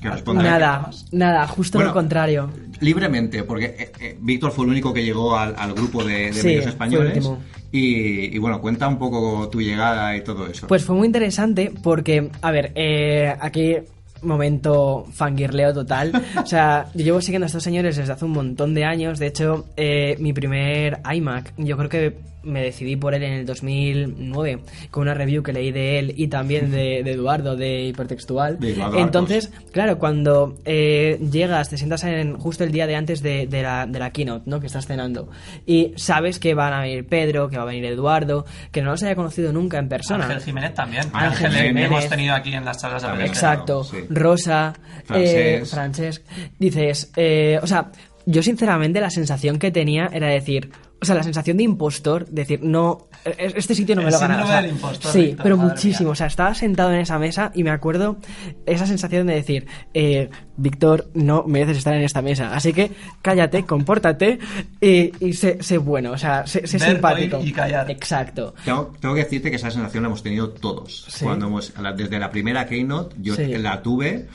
Que 0.00 0.08
¿Os 0.08 0.14
responda. 0.14 0.40
ponéis 0.42 0.52
Nada, 0.60 0.90
nada, 1.12 1.46
justo 1.48 1.78
Bueno, 1.78 1.90
lo 1.90 1.94
contrario. 1.94 2.50
Libremente, 2.80 3.42
porque 3.44 3.64
eh, 3.78 3.92
eh, 4.00 4.18
Víctor 4.20 4.52
fue 4.52 4.64
el 4.64 4.70
único 4.70 4.92
que 4.94 5.04
llegó 5.04 5.36
al, 5.36 5.54
al 5.58 5.74
grupo 5.74 6.02
de, 6.02 6.26
de 6.26 6.32
Sí, 6.32 6.46
medios 6.46 6.62
fue 6.64 6.70
españoles. 6.72 7.10
el 7.12 7.16
último. 7.18 7.38
Y, 7.72 8.34
y 8.34 8.38
bueno, 8.38 8.60
cuenta 8.60 8.88
un 8.88 8.98
poco 8.98 9.48
tu 9.50 9.60
llegada 9.60 10.16
y 10.16 10.22
todo 10.24 10.46
eso. 10.46 10.66
Pues 10.66 10.84
fue 10.84 10.94
muy 10.96 11.06
interesante 11.06 11.72
porque, 11.82 12.30
a 12.40 12.50
ver, 12.50 12.72
eh, 12.74 13.34
aquí 13.40 13.76
momento 14.22 15.06
fangirleo 15.12 15.72
total. 15.72 16.12
O 16.42 16.46
sea, 16.46 16.86
yo 16.94 17.04
llevo 17.04 17.20
siguiendo 17.20 17.44
a 17.44 17.46
estos 17.46 17.62
señores 17.62 17.96
desde 17.96 18.12
hace 18.12 18.24
un 18.24 18.32
montón 18.32 18.74
de 18.74 18.84
años. 18.84 19.18
De 19.18 19.26
hecho, 19.26 19.66
eh, 19.76 20.16
mi 20.18 20.32
primer 20.32 21.00
iMac, 21.12 21.52
yo 21.56 21.76
creo 21.76 21.88
que 21.88 22.16
me 22.46 22.62
decidí 22.62 22.96
por 22.96 23.12
él 23.14 23.24
en 23.24 23.32
el 23.32 23.46
2009 23.46 24.60
con 24.90 25.02
una 25.02 25.14
review 25.14 25.42
que 25.42 25.52
leí 25.52 25.72
de 25.72 25.98
él 25.98 26.14
y 26.16 26.28
también 26.28 26.70
de, 26.70 27.02
de 27.02 27.12
Eduardo 27.12 27.56
de 27.56 27.82
Hipertextual. 27.84 28.58
De 28.58 28.76
Entonces, 28.96 29.52
claro, 29.72 29.98
cuando 29.98 30.56
eh, 30.64 31.18
llegas, 31.30 31.68
te 31.68 31.76
sientas 31.76 32.04
en 32.04 32.38
justo 32.38 32.64
el 32.64 32.70
día 32.70 32.86
de 32.86 32.94
antes 32.94 33.20
de, 33.20 33.46
de 33.46 33.62
la, 33.62 33.86
de 33.86 33.98
la 33.98 34.10
keynote, 34.10 34.48
¿no? 34.48 34.60
Que 34.60 34.68
estás 34.68 34.86
cenando 34.86 35.28
y 35.66 35.92
sabes 35.96 36.38
que 36.38 36.54
van 36.54 36.72
a 36.72 36.80
venir 36.80 37.06
Pedro, 37.06 37.48
que 37.48 37.56
va 37.56 37.64
a 37.64 37.66
venir 37.66 37.84
Eduardo, 37.84 38.46
que 38.70 38.80
no 38.80 38.92
los 38.92 39.02
haya 39.02 39.16
conocido 39.16 39.52
nunca 39.52 39.78
en 39.78 39.88
persona. 39.88 40.24
Ángel 40.24 40.42
Jiménez 40.42 40.74
también. 40.74 41.04
Ángel 41.12 41.50
Jiménez. 41.50 41.86
hemos 41.86 42.08
tenido 42.08 42.34
aquí 42.34 42.54
en 42.54 42.64
las 42.64 42.78
charlas 42.80 43.02
de. 43.02 43.08
Apple. 43.08 43.26
Exacto. 43.26 43.84
Sí. 43.84 43.98
Rosa, 44.10 44.74
eh, 45.14 45.62
Francesc. 45.64 45.72
Francesc. 45.72 46.22
Dices, 46.58 47.12
eh, 47.16 47.58
o 47.62 47.66
sea, 47.66 47.90
yo 48.26 48.42
sinceramente 48.42 49.00
la 49.00 49.10
sensación 49.10 49.58
que 49.58 49.70
tenía 49.70 50.08
era 50.12 50.28
decir, 50.28 50.70
o 51.00 51.04
sea, 51.04 51.14
la 51.14 51.22
sensación 51.22 51.58
de 51.58 51.62
impostor, 51.64 52.26
decir, 52.28 52.60
no, 52.62 53.08
e- 53.24 53.52
este 53.56 53.74
sitio 53.74 53.94
no 53.94 54.02
me 54.02 54.08
El 54.08 54.14
lo 54.14 54.20
gana. 54.20 54.44
o 54.44 54.46
sea, 54.46 54.62
del 54.62 54.70
impostor, 54.70 55.12
sí, 55.12 55.36
pero 55.42 55.56
muchísimo. 55.56 56.08
mía. 56.08 56.12
O 56.12 56.14
sea, 56.16 56.26
estaba 56.26 56.54
sentado 56.54 56.92
en 56.92 57.00
esa 57.00 57.18
mesa 57.18 57.52
y 57.54 57.62
me 57.64 57.70
acuerdo 57.70 58.16
esa 58.64 58.86
sensación 58.86 59.26
de 59.26 59.34
decir, 59.34 59.66
eh, 59.94 60.30
Víctor, 60.56 61.10
no 61.14 61.44
mereces 61.46 61.76
estar 61.78 61.94
en 61.94 62.02
esta 62.02 62.22
mesa. 62.22 62.54
Así 62.56 62.72
que 62.72 62.92
cállate, 63.20 63.64
compórtate 63.64 64.38
y, 64.80 65.12
y 65.24 65.32
sé, 65.34 65.58
sé 65.62 65.76
bueno, 65.78 66.12
o 66.12 66.18
sea, 66.18 66.46
sé, 66.46 66.66
sé 66.66 66.78
Ver, 66.78 66.92
simpático. 66.92 67.40
y 67.44 67.52
callar. 67.52 67.90
Exacto. 67.90 68.54
Tengo, 68.64 68.92
tengo 68.98 69.14
que 69.14 69.24
decirte 69.24 69.50
que 69.50 69.56
esa 69.56 69.70
sensación 69.70 70.02
la 70.02 70.08
hemos 70.08 70.22
tenido 70.22 70.50
todos. 70.50 71.06
Sí. 71.08 71.24
Cuando 71.26 71.46
hemos, 71.46 71.74
desde 71.96 72.18
la 72.18 72.30
primera 72.30 72.66
Keynote, 72.66 73.16
yo 73.20 73.34
Sí. 73.34 73.46
la 73.58 73.82
tuve, 73.82 74.28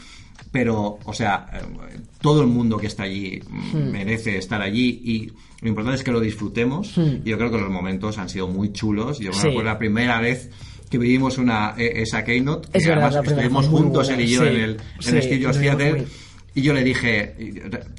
pero, 0.51 1.00
o 1.05 1.13
sea, 1.13 1.46
todo 2.22 2.41
el 2.41 2.48
mundo 2.48 2.77
que 2.77 2.88
está 2.88 3.03
allí 3.03 3.41
mm, 3.50 3.77
Hmm. 3.77 3.91
merece 3.91 4.38
estar 4.38 4.62
allí 4.62 5.01
y 5.03 5.31
lo 5.62 5.70
importante 5.70 5.98
es 5.98 6.03
que 6.03 6.12
lo 6.12 6.20
disfrutemos. 6.20 6.98
Y 6.98 7.29
Yo 7.29 7.38
creo 7.38 7.51
que 7.51 7.58
los 7.58 7.70
momentos 7.70 8.17
han 8.17 8.29
sido 8.29 8.48
muy 8.48 8.72
chulos. 8.74 9.20
Yo 9.20 9.31
me 9.31 9.38
Hmm. 9.38 9.41
Sí. 9.41 9.48
acuerdo 9.48 9.63
la 9.72 9.77
primera 9.79 10.20
vez 10.20 10.50
que 10.89 10.98
vivimos 10.98 11.38
una, 11.38 11.74
e- 11.77 12.01
esa 12.01 12.24
Keynote, 12.25 12.67
Es 12.74 12.84
que 12.84 12.89
verdad, 12.89 13.05
además 13.08 13.25
primera 13.25 13.41
estuvimos 13.48 13.67
juntos 13.67 14.08
buena. 14.08 14.22
él 14.24 14.27
y 14.27 14.31
yo 14.34 14.41
Sí, 14.41 14.48
en 14.48 14.55
el, 14.55 14.70
en 14.72 14.77
sí, 15.01 15.10
el 15.10 15.51
Theater. 15.60 16.05
Y 16.53 16.62
yo 16.63 16.74
le 16.74 16.84
dije, 16.84 17.34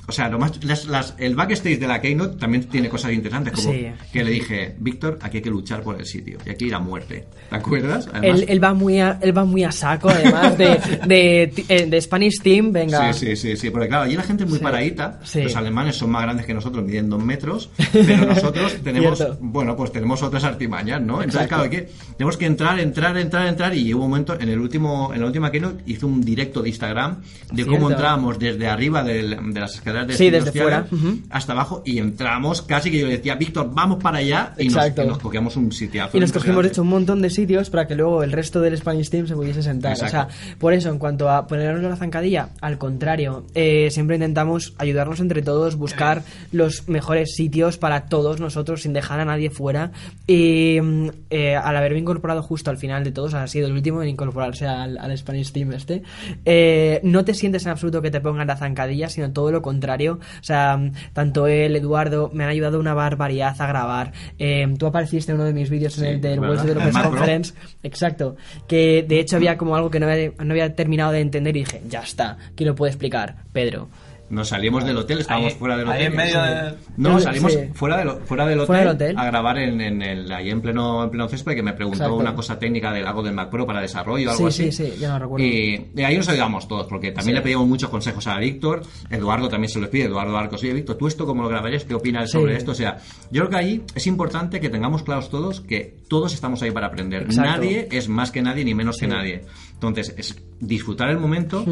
o 0.07 0.13
sea, 0.13 0.29
lo 0.29 0.39
más, 0.39 0.63
las- 0.63 0.85
las- 0.85 1.15
el 1.19 1.35
backstage 1.35 1.79
de 1.79 1.87
la 1.87 2.03
Keynote 2.03 2.37
también 2.37 2.65
tiene 2.65 2.91
cosas 2.91 3.13
interesantes, 3.13 3.55
como 3.55 3.73
Sí. 3.73 3.87
que 4.13 4.23
le 4.23 4.31
dije, 4.31 4.75
Víctor, 4.79 5.19
aquí 5.23 5.39
hay 5.39 5.43
que 5.43 5.49
luchar 5.49 5.83
por 5.83 5.99
el 5.99 6.05
sitio 6.05 6.37
y 6.45 6.51
aquí 6.51 6.67
ir 6.67 6.75
a 6.75 6.79
muerte. 6.79 7.25
¿Te 7.49 7.57
acuerdas? 7.57 8.09
Además- 8.13 8.41
Él, 8.43 8.47
él 8.49 8.63
va 8.63 8.75
muy 8.75 9.01
a, 9.01 9.19
él 9.23 9.37
va 9.37 9.47
muy 9.47 9.65
a 9.65 9.73
saco, 9.73 10.11
además 10.11 10.59
de, 10.59 10.79
de, 11.07 11.65
eh, 11.69 11.87
de 11.87 12.01
Spanish 12.03 12.43
Team, 12.43 12.73
venga. 12.73 13.13
Sí, 13.15 13.27
sí, 13.27 13.37
sí, 13.37 13.57
sí, 13.57 13.71
porque 13.71 13.89
claro, 13.89 14.05
allí 14.05 14.17
la 14.17 14.23
gente 14.23 14.45
es 14.45 14.51
muy 14.51 14.59
Sí, 14.59 14.65
paradita, 14.65 15.21
sí. 15.25 15.43
los 15.45 15.57
alemanes 15.57 15.97
son 15.97 16.11
más 16.11 16.23
grandes 16.23 16.45
que 16.45 16.53
nosotros, 16.53 16.85
miden 16.85 17.09
dos 17.09 17.23
metros, 17.25 17.71
pero 17.91 18.27
nosotros 18.27 18.75
tenemos, 18.85 19.17
Cierto. 19.17 19.39
bueno, 19.41 19.75
pues 19.77 19.93
tenemos 19.93 20.23
otras 20.23 20.45
artimañas, 20.45 21.01
¿no? 21.01 21.23
Entonces, 21.23 21.43
Exacto. 21.43 21.55
claro, 21.57 21.71
que, 21.71 21.89
tenemos 22.19 22.37
que 22.37 22.45
entrar, 22.47 22.79
entrar, 22.81 23.17
entrar, 23.17 23.47
entrar, 23.47 23.75
y 23.75 23.95
hubo 23.95 24.05
un 24.05 24.11
momento, 24.11 24.39
en 24.39 24.51
el 24.51 24.59
último, 24.59 25.11
en 25.15 25.21
la 25.21 25.27
última 25.27 25.51
keynote, 25.51 25.83
hizo 25.87 26.07
un 26.07 26.21
directo 26.21 26.61
de 26.61 26.69
Instagram 26.69 27.23
de 27.51 27.65
cómo 27.65 27.77
Cierto. 27.79 27.91
entrábamos 27.93 28.39
desde 28.43 28.67
arriba 28.69 29.03
del- 29.03 29.53
de 29.53 29.61
las 29.61 29.75
escaleras 29.75 30.09
de 30.09 30.15
Sí, 30.15 30.31
desde 30.31 30.53
fuera, 30.53 30.87
hasta 31.31 31.53
abajo, 31.53 31.83
y 31.85 31.99
entramos 31.99 32.63
casi 32.63 32.91
que 32.91 32.99
yo 32.99 33.07
le 33.07 33.17
decía, 33.17 33.35
Víctor, 33.37 33.71
vamos 33.73 34.03
para 34.03 34.19
allá, 34.19 34.53
y 34.59 34.69
nos, 34.69 34.87
y 34.89 35.07
nos 35.07 35.19
cogíamos 35.19 35.57
un 35.57 35.73
sitiazo. 35.73 36.17
Y 36.17 36.21
nos 36.21 36.33
cogimos, 36.33 36.63
de 36.63 36.69
hecho, 36.69 36.83
un 36.83 36.89
montón 36.89 37.23
de 37.23 37.31
sitios 37.31 37.71
para 37.71 37.87
que 37.87 37.95
luego 37.95 38.23
el 38.23 38.33
resto 38.33 38.61
del 38.61 38.77
Spanish 38.77 39.09
Team 39.11 39.27
se 39.27 39.35
pudiese 39.35 39.63
sentar. 39.63 39.93
Exacto. 39.93 40.07
O 40.07 40.11
sea, 40.11 40.57
por 40.59 40.73
eso, 40.75 40.91
en 40.91 40.99
cuanto 40.99 41.31
a 41.31 41.47
ponernos 41.47 41.83
la 41.83 41.97
zancadilla, 41.97 42.51
al 42.61 42.79
contrario, 42.79 43.45
eh, 43.55 43.89
siempre 43.91 44.17
intentamos 44.17 44.75
ayudarnos 44.79 45.21
entre 45.21 45.43
todos, 45.43 45.77
buscar 45.77 46.23
los 46.53 46.89
mejores 46.89 47.35
sitios 47.35 47.79
para 47.79 48.07
todos 48.07 48.41
nosotros, 48.41 48.83
sin 48.83 48.93
dejar 48.93 49.21
a 49.21 49.25
nadie 49.25 49.51
fuera. 49.51 49.93
Y 50.27 50.79
mm, 50.83 51.09
eh, 51.31 51.57
al 51.57 51.77
haberme 51.77 51.99
incorporado 52.01 52.43
justo 52.43 52.71
al 52.71 52.79
final 52.79 53.05
de 53.05 53.13
todos, 53.13 53.35
ha 53.35 53.47
sido 53.47 53.67
el 53.69 53.73
último 53.73 54.03
en 54.03 54.09
incorporarse 54.09 54.67
al, 54.67 54.99
al 54.99 55.17
Spanish 55.17 55.53
Team 55.53 55.73
este, 55.73 56.03
eh, 56.45 57.01
no 57.03 57.25
te 57.25 57.35
sientes 57.35 57.65
en 57.65 57.71
absoluto 57.73 58.03
que 58.03 58.11
te 58.11 58.21
pongan 58.33 58.47
la 58.47 58.57
zancadilla, 58.57 59.11
sino 59.11 59.31
todo 59.33 59.53
lo 59.53 59.61
contrario. 59.61 60.19
O 60.41 60.45
sea, 60.45 60.81
tanto 61.13 61.47
él, 61.47 61.77
Eduardo, 61.77 62.31
me 62.33 62.45
han 62.45 62.51
ayudado 62.51 62.81
una 62.81 62.95
barbaridad 62.95 63.55
a 63.59 63.67
grabar. 63.67 64.13
Eh, 64.39 64.73
tú 64.79 64.87
apareciste 64.87 65.33
en 65.33 65.37
uno 65.37 65.45
de 65.45 65.53
mis 65.53 65.69
vídeos 65.69 65.99
en 65.99 66.05
Sí, 66.05 66.11
el 66.11 66.21
del. 66.21 66.41
World 66.41 66.93
Mac 66.93 66.93
Pro. 66.93 67.11
Conference. 67.11 67.55
Exacto. 67.83 68.37
Que 68.67 69.05
de 69.07 69.21
hecho 69.21 69.37
había 69.37 69.59
como 69.59 69.77
algo 69.77 69.91
que 69.91 70.01
no 70.01 70.09
había, 70.09 70.33
no 70.39 70.53
había 70.53 70.75
terminado 70.75 71.13
de 71.13 71.21
entender 71.21 71.57
y 71.57 71.61
dije, 71.61 71.83
ya 71.89 72.01
está, 72.01 72.39
¿quién 72.57 72.69
lo 72.69 72.75
puede 72.75 72.91
explicar? 72.93 73.37
Pedro. 73.53 73.89
Nos 74.33 74.49
salimos 74.49 74.85
del 74.87 74.97
hotel, 74.97 75.19
estábamos 75.21 75.53
Ahí- 75.53 75.59
fuera 75.59 75.77
del 75.77 75.87
ahí 75.91 76.07
hotel. 76.07 76.07
en 76.07 76.17
medio 76.17 76.43
de- 76.43 76.75
No, 76.97 77.21
salimos 77.21 77.53
Sí. 77.53 77.59
fuera, 77.75 77.99
del, 77.99 78.11
fuera, 78.25 78.47
del 78.47 78.59
hotel, 78.61 78.67
Fuera 78.67 78.81
del 78.83 78.89
hotel. 78.95 79.19
a 79.19 79.25
grabar 79.27 79.59
en, 79.59 79.79
en 79.83 80.01
el, 80.01 80.33
ahí 80.33 80.49
en 80.49 80.63
pleno, 80.63 81.05
en 81.05 81.11
pleno 81.11 81.29
césped 81.29 81.55
que 81.55 81.63
me 81.63 81.75
preguntó 81.75 81.99
Exacto. 82.05 82.17
una 82.17 82.35
cosa 82.35 82.59
técnica 82.59 82.91
del 82.95 83.07
algo 83.07 83.23
del 83.23 83.35
Mac 83.35 83.51
Pro 83.51 83.67
para 83.67 83.83
desarrollo 83.83 84.31
o 84.31 84.33
algo 84.33 84.51
Sí, 84.51 84.69
así. 84.69 84.73
sí, 84.73 84.93
sí, 84.93 84.99
ya 84.99 85.11
no 85.11 85.19
recuerdo. 85.19 85.45
Y 85.47 85.91
de 85.93 86.05
ahí 86.07 86.17
nos 86.17 86.29
ayudamos 86.31 86.67
todos, 86.67 86.87
porque 86.87 87.13
también 87.13 87.35
Sí. 87.35 87.39
le 87.41 87.43
pedimos 87.43 87.67
muchos 87.69 87.91
consejos 87.91 88.27
a 88.27 88.39
Víctor, 88.39 88.81
Eduardo 89.11 89.51
también 89.51 89.71
se 89.71 89.79
los 89.79 89.91
pide, 89.91 90.05
Eduardo 90.05 90.35
Arcos, 90.39 90.63
oye 90.63 90.73
Víctor, 90.73 90.97
¿tú 90.97 91.07
esto 91.09 91.27
cómo 91.27 91.43
lo 91.43 91.51
grabarías? 91.51 91.85
¿Qué 91.85 91.93
opinas 91.95 92.31
Sí. 92.31 92.39
sobre 92.39 92.57
esto? 92.57 92.73
O 92.73 92.75
sea, 92.75 92.97
yo 93.31 93.43
creo 93.43 93.51
que 93.51 93.57
ahí 93.57 93.83
es 93.95 94.07
importante 94.07 94.61
que 94.61 94.71
tengamos 94.71 95.03
claros 95.03 95.29
todos 95.29 95.61
que 95.61 95.99
todos 96.09 96.33
estamos 96.33 96.63
ahí 96.63 96.71
para 96.71 96.87
aprender. 96.87 97.25
Exacto. 97.25 97.51
Nadie 97.51 97.87
es 97.91 98.09
más 98.09 98.31
que 98.31 98.41
nadie 98.41 98.65
ni 98.65 98.75
menos 98.75 98.97
que 98.97 99.07
nadie. 99.09 99.43
Entonces, 99.75 100.15
es 100.17 100.37
disfrutar 100.59 101.11
el 101.11 101.19
momento. 101.19 101.67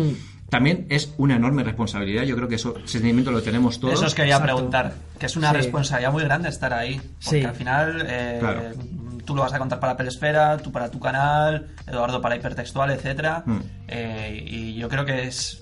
También 0.50 0.86
es 0.90 1.14
una 1.16 1.36
enorme 1.36 1.62
responsabilidad. 1.64 2.24
Yo 2.24 2.36
creo 2.36 2.48
que 2.48 2.56
eso, 2.56 2.74
ese 2.76 2.98
sentimiento 2.98 3.30
lo 3.30 3.40
tenemos 3.42 3.78
todos. 3.80 3.94
Eso 3.94 4.06
os 4.06 4.14
quería 4.14 4.34
Exacto. 4.34 4.54
preguntar, 4.54 4.94
que 5.18 5.26
es 5.26 5.36
una 5.36 5.50
Sí. 5.50 5.56
responsabilidad 5.56 6.12
muy 6.12 6.24
grande 6.24 6.48
estar 6.48 6.72
ahí. 6.74 6.96
Porque 7.24 7.40
Sí. 7.40 7.44
al 7.44 7.54
final 7.54 8.04
eh, 8.08 8.36
Claro. 8.40 8.62
Tú 9.30 9.36
lo 9.36 9.42
vas 9.42 9.52
a 9.54 9.60
contar 9.60 9.78
para 9.78 9.96
Pelesfera, 9.96 10.56
tú 10.58 10.72
para 10.72 10.90
tu 10.90 10.98
canal, 10.98 11.68
Eduardo 11.86 12.20
para 12.20 12.34
Hipertextual, 12.34 12.90
etcétera. 12.90 13.44
Mm. 13.46 13.58
Eh, 13.86 14.44
y 14.44 14.74
yo 14.74 14.88
creo 14.88 15.04
que 15.04 15.22
es 15.28 15.60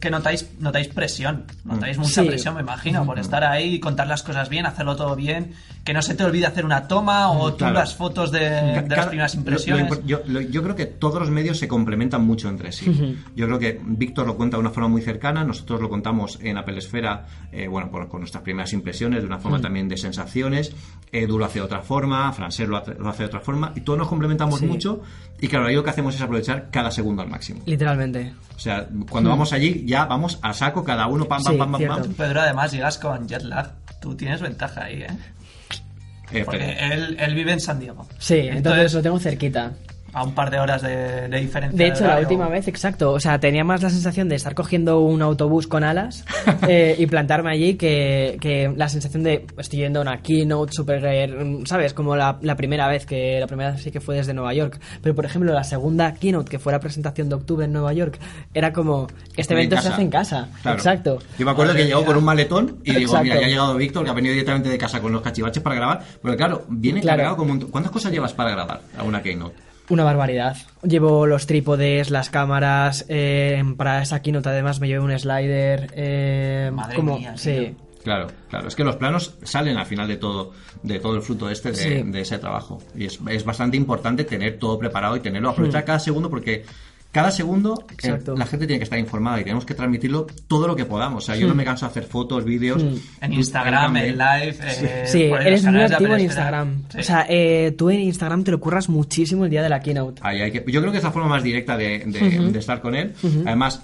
que 0.00 0.10
notáis, 0.10 0.50
notáis 0.58 0.88
presión, 0.88 1.44
notáis 1.64 1.96
mucha 1.96 2.20
Sí. 2.22 2.28
presión, 2.28 2.54
me 2.56 2.60
imagino, 2.60 3.04
por 3.06 3.18
estar 3.18 3.42
ahí, 3.44 3.80
contar 3.80 4.06
las 4.06 4.22
cosas 4.22 4.50
bien, 4.50 4.66
hacerlo 4.66 4.96
todo 4.96 5.16
bien, 5.16 5.52
que 5.84 5.94
no 5.94 6.02
se 6.02 6.14
te 6.14 6.24
olvide 6.24 6.44
hacer 6.46 6.64
una 6.66 6.88
toma 6.88 7.30
o 7.30 7.52
tú 7.52 7.58
Claro. 7.58 7.74
las 7.74 7.94
fotos 7.94 8.30
de, 8.32 8.40
de 8.40 8.96
las 8.96 9.06
primeras 9.06 9.34
lo- 9.34 9.38
lo 9.38 9.40
impresiones. 9.40 9.86
impor- 9.90 10.04
yo, 10.04 10.20
lo- 10.26 10.40
yo 10.42 10.62
creo 10.62 10.76
que 10.76 10.84
todos 10.86 11.20
los 11.20 11.30
medios 11.30 11.58
se 11.58 11.68
complementan 11.68 12.22
mucho 12.24 12.48
entre 12.50 12.70
sí. 12.72 13.16
Yo 13.34 13.46
creo 13.46 13.58
que 13.58 13.80
Víctor 13.82 14.26
lo 14.26 14.36
cuenta 14.36 14.58
de 14.58 14.60
una 14.60 14.70
forma 14.70 14.88
muy 14.90 15.00
cercana, 15.00 15.42
nosotros 15.42 15.80
lo 15.80 15.88
contamos 15.88 16.38
en 16.42 16.58
Apple 16.58 16.76
Esfera, 16.78 17.26
eh, 17.50 17.66
bueno, 17.66 17.90
con, 17.90 18.06
con 18.08 18.20
nuestras 18.20 18.42
primeras 18.42 18.72
impresiones, 18.74 19.20
de 19.20 19.26
una 19.26 19.38
forma 19.38 19.58
también 19.60 19.88
de 19.88 19.96
sensaciones. 19.96 20.72
Edu 21.12 21.38
lo 21.38 21.44
hace 21.46 21.58
de 21.58 21.64
otra 21.64 21.80
forma, 21.80 22.32
Francés 22.32 22.68
lo, 22.68 22.76
hace- 22.76 22.89
lo 22.98 23.08
hace 23.08 23.22
de 23.22 23.26
otra 23.26 23.40
forma, 23.40 23.72
y 23.76 23.80
todos 23.82 23.98
nos 23.98 24.08
complementamos 24.08 24.58
Sí. 24.60 24.66
mucho. 24.66 25.02
Y 25.40 25.48
claro, 25.48 25.66
ahí 25.66 25.74
lo 25.74 25.84
que 25.84 25.90
hacemos 25.90 26.14
es 26.14 26.20
aprovechar 26.20 26.68
cada 26.70 26.90
segundo 26.90 27.22
al 27.22 27.28
máximo. 27.28 27.62
Literalmente. 27.66 28.32
O 28.54 28.58
sea, 28.58 28.86
cuando 29.08 29.30
vamos 29.30 29.52
allí, 29.52 29.84
ya 29.86 30.04
vamos 30.06 30.38
a 30.42 30.52
saco, 30.52 30.84
cada 30.84 31.06
uno, 31.06 31.24
pam, 31.26 31.42
pam, 31.42 31.52
Sí, 31.52 31.58
pam, 31.58 31.72
pam, 31.72 31.78
cierto. 31.78 32.02
pam. 32.02 32.14
Pedro, 32.14 32.40
además 32.40 32.72
llegas 32.72 32.98
con 32.98 33.26
jet 33.28 33.42
lag. 33.42 33.72
Tú 34.00 34.14
tienes 34.14 34.40
ventaja 34.40 34.84
ahí, 34.84 35.02
¿eh? 35.02 36.44
Porque 36.44 36.76
él, 36.78 37.16
él 37.18 37.34
vive 37.34 37.52
en 37.52 37.60
San 37.60 37.80
Diego. 37.80 38.06
Sí, 38.18 38.36
entonces 38.36 38.94
lo 38.94 39.02
tengo 39.02 39.18
cerquita. 39.18 39.72
A 40.12 40.24
un 40.24 40.34
par 40.34 40.50
de 40.50 40.58
horas 40.58 40.82
de, 40.82 41.28
de 41.28 41.40
diferencia. 41.40 41.76
De 41.76 41.86
hecho, 41.86 42.00
la 42.04 42.10
horario. 42.14 42.28
última 42.28 42.48
vez, 42.48 42.66
exacto. 42.68 43.12
O 43.12 43.20
sea, 43.20 43.38
tenía 43.38 43.64
más 43.64 43.82
la 43.82 43.90
sensación 43.90 44.28
de 44.28 44.36
estar 44.36 44.54
cogiendo 44.54 45.00
un 45.00 45.22
autobús 45.22 45.66
con 45.66 45.84
alas 45.84 46.24
eh, 46.68 46.96
y 46.98 47.06
plantarme 47.06 47.50
allí 47.50 47.74
que, 47.74 48.36
que 48.40 48.72
la 48.76 48.88
sensación 48.88 49.22
de 49.22 49.46
estoy 49.58 49.80
yendo 49.80 50.00
a 50.00 50.02
una 50.02 50.22
keynote 50.22 50.72
super, 50.72 51.04
eh, 51.04 51.58
¿sabes? 51.64 51.94
Como 51.94 52.16
la, 52.16 52.38
la 52.42 52.56
primera 52.56 52.88
vez, 52.88 53.06
que 53.06 53.38
la 53.40 53.46
primera 53.46 53.70
vez 53.72 53.82
sí 53.82 53.90
que 53.90 54.00
fue 54.00 54.16
desde 54.16 54.34
Nueva 54.34 54.52
York. 54.54 54.80
Pero, 55.02 55.14
por 55.14 55.24
ejemplo, 55.24 55.52
la 55.52 55.64
segunda 55.64 56.14
keynote, 56.14 56.50
que 56.50 56.58
fue 56.58 56.72
la 56.72 56.80
presentación 56.80 57.28
de 57.28 57.36
octubre 57.36 57.64
en 57.66 57.72
Nueva 57.72 57.92
York, 57.92 58.18
era 58.54 58.72
como, 58.72 59.06
este 59.36 59.54
evento 59.54 59.76
se 59.80 59.88
hace 59.88 60.02
en 60.02 60.10
casa. 60.10 60.48
Claro. 60.62 60.76
Exacto. 60.78 61.18
Yo 61.38 61.44
me 61.44 61.52
acuerdo 61.52 61.74
que 61.74 61.84
llegó 61.86 62.04
con 62.04 62.16
un 62.16 62.24
maletón 62.24 62.78
y 62.84 62.90
digo, 62.94 63.02
Exacto. 63.12 63.24
mira, 63.24 63.40
ya 63.40 63.46
ha 63.46 63.48
llegado 63.48 63.76
Víctor, 63.76 64.04
que 64.04 64.10
ha 64.10 64.14
venido 64.14 64.32
directamente 64.32 64.68
de 64.68 64.78
casa 64.78 65.00
con 65.00 65.12
los 65.12 65.22
cachivaches 65.22 65.62
para 65.62 65.76
grabar. 65.76 66.02
Pero 66.22 66.36
claro, 66.36 66.64
viene 66.68 67.00
Claro. 67.00 67.18
cargado 67.18 67.36
con 67.36 67.50
un 67.50 67.60
¿Cuántas 67.70 67.92
cosas 67.92 68.10
llevas 68.12 68.32
para 68.32 68.50
grabar 68.50 68.80
a 68.98 69.02
una 69.04 69.22
Keynote? 69.22 69.54
Una 69.90 70.04
barbaridad. 70.04 70.56
Llevo 70.82 71.26
los 71.26 71.46
trípodes, 71.46 72.10
las 72.10 72.30
cámaras. 72.30 73.04
eh, 73.08 73.62
para 73.76 74.00
esa 74.02 74.22
keynote, 74.22 74.48
además, 74.48 74.80
me 74.80 74.88
llevé 74.88 75.00
un 75.00 75.18
slider. 75.18 75.92
Eh, 75.94 76.70
Madre 76.72 76.96
como, 76.96 77.18
mía, 77.18 77.36
sí. 77.36 77.52
tío. 77.52 77.74
Claro, 78.02 78.28
claro. 78.48 78.68
Es 78.68 78.74
que 78.76 78.84
los 78.84 78.96
planos 78.96 79.36
salen 79.42 79.76
al 79.76 79.84
final 79.84 80.08
de 80.08 80.16
todo, 80.16 80.52
de 80.82 80.98
todo 81.00 81.16
el 81.16 81.22
fruto 81.22 81.50
este 81.50 81.70
de, 81.70 81.74
Sí. 81.76 82.02
de 82.02 82.20
ese 82.22 82.38
trabajo. 82.38 82.78
Y 82.96 83.04
es, 83.04 83.18
es 83.28 83.44
bastante 83.44 83.76
importante 83.76 84.24
tener 84.24 84.58
todo 84.58 84.78
preparado 84.78 85.16
y 85.16 85.20
tenerlo, 85.20 85.50
aprovechar 85.50 85.84
cada 85.84 85.98
segundo 85.98 86.30
porque 86.30 86.64
cada 87.12 87.30
segundo 87.30 87.84
eh, 87.88 87.92
Exacto. 87.94 88.36
la 88.36 88.46
gente 88.46 88.66
tiene 88.66 88.78
que 88.78 88.84
estar 88.84 88.98
informada 88.98 89.40
y 89.40 89.42
tenemos 89.44 89.64
que 89.64 89.74
transmitirlo 89.74 90.26
todo 90.46 90.66
lo 90.68 90.76
que 90.76 90.84
podamos. 90.84 91.24
O 91.24 91.26
sea, 91.26 91.36
yo 91.36 91.48
no 91.48 91.54
me 91.54 91.64
canso 91.64 91.86
de 91.86 91.90
hacer 91.90 92.04
fotos, 92.04 92.44
vídeos. 92.44 92.82
En 93.20 93.32
Instagram, 93.32 93.96
en 93.96 94.16
live. 94.18 94.56
eh, 94.62 95.04
Sí, 95.06 95.26
por 95.28 95.42
eres 95.42 95.64
muy 95.64 95.80
activo 95.82 96.14
en 96.14 96.20
Instagram. 96.20 96.82
O 96.98 97.02
sea, 97.02 97.26
eh, 97.28 97.74
tú 97.76 97.90
en 97.90 98.00
Instagram 98.00 98.44
te 98.44 98.50
lo 98.52 98.60
curras 98.60 98.88
muchísimo 98.88 99.44
el 99.44 99.50
día 99.50 99.62
de 99.62 99.68
la 99.68 99.80
keynote. 99.80 100.20
Ahí 100.24 100.40
hay 100.40 100.52
que- 100.52 100.64
yo 100.70 100.80
creo 100.80 100.92
que 100.92 100.98
es 100.98 101.04
la 101.04 101.10
forma 101.10 101.28
más 101.28 101.42
directa 101.42 101.76
de, 101.76 101.98
de- 102.06 102.50
de 102.52 102.58
estar 102.58 102.80
con 102.80 102.94
él. 102.94 103.12
Además, 103.44 103.82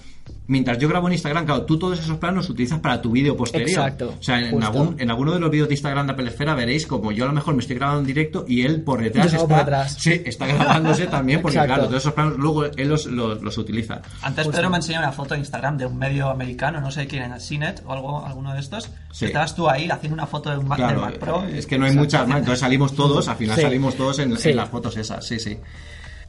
mientras 0.49 0.79
yo 0.79 0.89
grabo 0.89 1.09
en 1.09 1.15
Instagram, 1.15 1.45
claro, 1.45 1.63
tú 1.63 1.79
todos 1.79 1.99
esos 1.99 2.19
planos 2.19 2.45
los 2.45 2.51
utilizas 2.51 2.79
para 2.81 3.01
tu 3.03 3.11
vídeo 3.11 3.37
posterior. 3.37 3.69
Exacto, 3.69 4.15
O 4.19 4.23
sea, 4.23 4.39
en, 4.41 4.63
algún, 4.63 4.95
en 5.01 5.11
alguno 5.11 5.33
de 5.33 5.41
los 5.41 5.51
vídeos 5.51 5.69
de 5.69 5.75
Instagram 5.75 6.07
de 6.07 6.13
Apple 6.13 6.29
Esfera 6.29 6.55
veréis 6.55 6.87
como 6.87 7.13
yo 7.13 7.25
a 7.25 7.27
lo 7.29 7.33
mejor 7.33 7.55
me 7.55 7.61
estoy 7.61 7.77
grabando 7.77 8.01
en 8.01 8.07
directo 8.07 8.45
y 8.47 8.63
él 8.63 8.83
por 8.83 9.01
detrás 9.03 9.33
Yo 9.33 9.39
está, 9.39 9.49
por 9.49 9.57
detrás. 9.59 9.97
Sí, 9.99 10.23
está 10.25 10.47
grabándose 10.47 11.07
también 11.07 11.43
porque 11.43 11.57
Exacto. 11.59 11.75
claro, 11.75 11.89
todos 11.89 12.03
esos 12.03 12.13
planos 12.13 12.39
luego 12.39 12.65
él 12.67 12.89
los, 12.89 13.07
los, 13.07 13.43
los 13.43 13.59
utiliza. 13.59 14.03
Antes 14.23 14.49
Pedro 14.49 14.71
me 14.71 14.77
enseñó 14.77 14.99
una 15.01 15.13
foto 15.13 15.35
en 15.35 15.41
Instagram 15.41 15.77
de 15.79 15.87
un 15.87 15.99
medio 15.99 16.29
americano, 16.31 16.81
no 16.81 16.91
sé 16.91 17.07
quién 17.07 17.23
era, 17.25 17.39
CNET 17.39 17.83
o 17.87 17.93
algo, 17.93 18.25
alguno 18.25 18.55
de 18.55 18.61
estos. 18.61 18.91
Sí. 19.13 19.27
Estabas 19.27 19.55
tú 19.55 19.69
ahí 19.69 19.89
haciendo 19.91 20.15
una 20.15 20.27
foto 20.27 20.51
de 20.51 20.59
un 20.59 20.69
Mac, 20.69 20.79
del 20.79 20.87
Claro, 20.89 21.01
Mac 21.01 21.19
Pro. 21.19 21.45
es 21.45 21.67
que 21.67 21.79
no 21.79 21.87
hay 21.87 21.95
muchas 21.97 22.27
más, 22.29 22.39
entonces 22.39 22.61
salimos 22.61 22.95
todos, 22.95 23.29
al 23.29 23.37
final 23.37 23.57
Sí. 23.57 23.63
salimos 23.63 23.95
todos 23.97 24.19
en, 24.19 24.37
en 24.43 24.57
las 24.57 24.69
fotos 24.69 24.97
esas, 24.97 25.27
sí, 25.27 25.39
sí. 25.41 25.59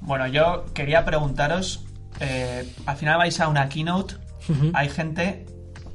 Bueno, 0.01 0.27
yo 0.27 0.65
quería 0.73 1.03
preguntaros, 1.05 1.83
eh, 2.19 2.74
al 2.86 2.95
final 2.95 3.17
vais 3.17 3.39
a 3.39 3.47
una 3.47 3.69
keynote, 3.69 4.15
hay 4.74 4.89
gente 4.89 5.45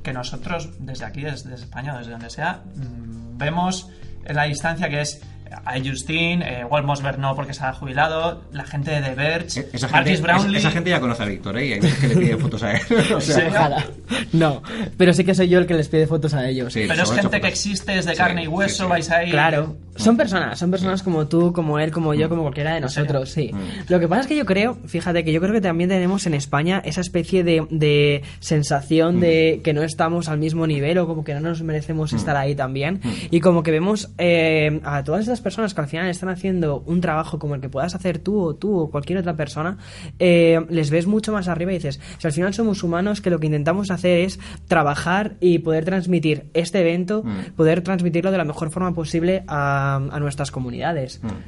que 0.02 0.12
nosotros 0.12 0.70
desde 0.78 1.04
aquí, 1.04 1.22
desde, 1.22 1.54
España 1.54 1.94
o 1.94 1.98
desde 1.98 2.12
donde 2.12 2.30
sea, 2.30 2.62
mm, 2.74 3.38
vemos 3.38 3.88
en 4.24 4.36
la 4.36 4.44
distancia 4.44 4.88
que 4.88 5.00
es 5.00 5.22
a 5.64 5.74
Justin, 5.84 6.42
eh, 6.42 6.64
Walt 6.68 6.86
Mosberg 6.86 7.18
no 7.18 7.34
porque 7.34 7.54
se 7.54 7.64
ha 7.64 7.72
jubilado, 7.72 8.42
la 8.52 8.64
gente 8.64 8.90
de 8.90 9.00
The 9.02 9.14
Verge, 9.14 9.60
Eh, 9.60 9.68
Esa 9.72 9.88
gente, 9.88 10.16
Brownlee... 10.20 10.58
esa 10.58 10.70
gente 10.70 10.90
ya 10.90 11.00
conoce 11.00 11.22
a 11.22 11.26
Víctor, 11.26 11.58
¿eh? 11.58 11.66
Y 11.66 11.72
hay 11.74 11.80
veces 11.80 11.98
que 11.98 12.08
le 12.08 12.16
pide 12.16 12.36
fotos 12.36 12.62
a 12.62 12.72
él. 12.72 12.80
O 13.16 13.20
sea, 13.20 13.36
Sí. 13.36 13.42
Ojalá. 13.48 13.84
No, 14.32 14.62
pero 14.96 15.12
sí 15.12 15.24
que 15.24 15.34
soy 15.34 15.48
yo 15.48 15.58
el 15.58 15.66
que 15.66 15.74
les 15.74 15.88
pide 15.88 16.06
fotos 16.06 16.34
a 16.34 16.48
ellos. 16.48 16.72
Sí. 16.72 16.84
Pero 16.88 17.02
es 17.02 17.10
gente 17.12 17.40
que 17.40 17.48
existe, 17.48 17.98
es 17.98 18.04
de 18.06 18.12
Sí, 18.12 18.18
carne 18.18 18.42
y 18.42 18.44
sí, 18.46 18.48
hueso, 18.48 18.84
sí. 18.84 18.90
vais 18.90 19.10
ahí... 19.10 19.30
Claro, 19.30 19.76
son 19.96 20.16
personas, 20.16 20.58
son 20.58 20.70
personas 20.70 21.02
como 21.02 21.26
tú, 21.28 21.52
como 21.52 21.78
él, 21.78 21.90
como 21.90 22.14
yo, 22.14 22.28
como 22.28 22.42
cualquiera 22.42 22.74
de 22.74 22.80
nosotros, 22.80 23.30
sí. 23.30 23.50
Lo 23.88 24.00
que 24.00 24.08
pasa 24.08 24.22
es 24.22 24.26
que 24.26 24.36
yo 24.36 24.44
creo, 24.46 24.78
fíjate 24.86 25.24
que 25.24 25.32
yo 25.32 25.40
creo 25.40 25.52
que 25.52 25.60
también 25.60 25.90
tenemos 25.90 26.26
en 26.26 26.34
España 26.34 26.80
esa 26.84 27.00
especie 27.02 27.44
de, 27.44 27.66
de 27.70 28.22
sensación 28.40 29.20
de 29.20 29.60
que 29.62 29.72
no 29.72 29.82
estamos 29.82 30.28
al 30.28 30.38
mismo 30.38 30.66
nivel 30.66 30.98
o 30.98 31.06
como 31.06 31.24
que 31.24 31.34
no 31.34 31.40
nos 31.40 31.62
merecemos 31.62 32.12
estar 32.12 32.36
ahí 32.36 32.54
también. 32.54 33.00
Y 33.30 33.40
como 33.40 33.62
que 33.62 33.70
vemos 33.70 34.10
eh, 34.18 34.80
a 34.84 35.02
todas 35.04 35.20
estas 35.22 35.40
personas 35.42 35.74
que 35.74 35.80
al 35.80 35.88
final 35.88 36.08
están 36.08 36.28
haciendo 36.28 36.80
un 36.86 37.00
trabajo 37.00 37.38
como 37.38 37.54
el 37.54 37.60
que 37.60 37.68
puedas 37.68 37.94
hacer 37.94 38.18
tú 38.18 38.40
o 38.40 38.54
tú 38.54 38.78
o 38.78 38.90
cualquier 38.90 39.18
otra 39.18 39.36
persona, 39.36 39.76
eh, 40.18 40.64
les 40.70 40.90
ves 40.90 41.06
mucho 41.06 41.32
más 41.32 41.48
arriba 41.48 41.72
y 41.72 41.74
dices, 41.76 42.00
si 42.18 42.26
al 42.26 42.32
final 42.32 42.54
somos 42.54 42.82
humanos 42.82 43.20
que 43.20 43.30
lo 43.30 43.38
que 43.38 43.46
intentamos 43.46 43.90
hacer 43.90 44.20
es 44.20 44.38
trabajar 44.68 45.36
y 45.40 45.58
poder 45.58 45.84
transmitir 45.84 46.50
este 46.54 46.80
evento, 46.80 47.24
poder 47.56 47.82
transmitirlo 47.82 48.30
de 48.30 48.38
la 48.38 48.44
mejor 48.44 48.70
forma 48.70 48.94
posible 48.94 49.44
a, 49.48 49.96
a 49.96 50.20
nuestras 50.20 50.50
comunidades. 50.50 51.20
Mm. 51.22 51.26
¿Habéis, 51.26 51.42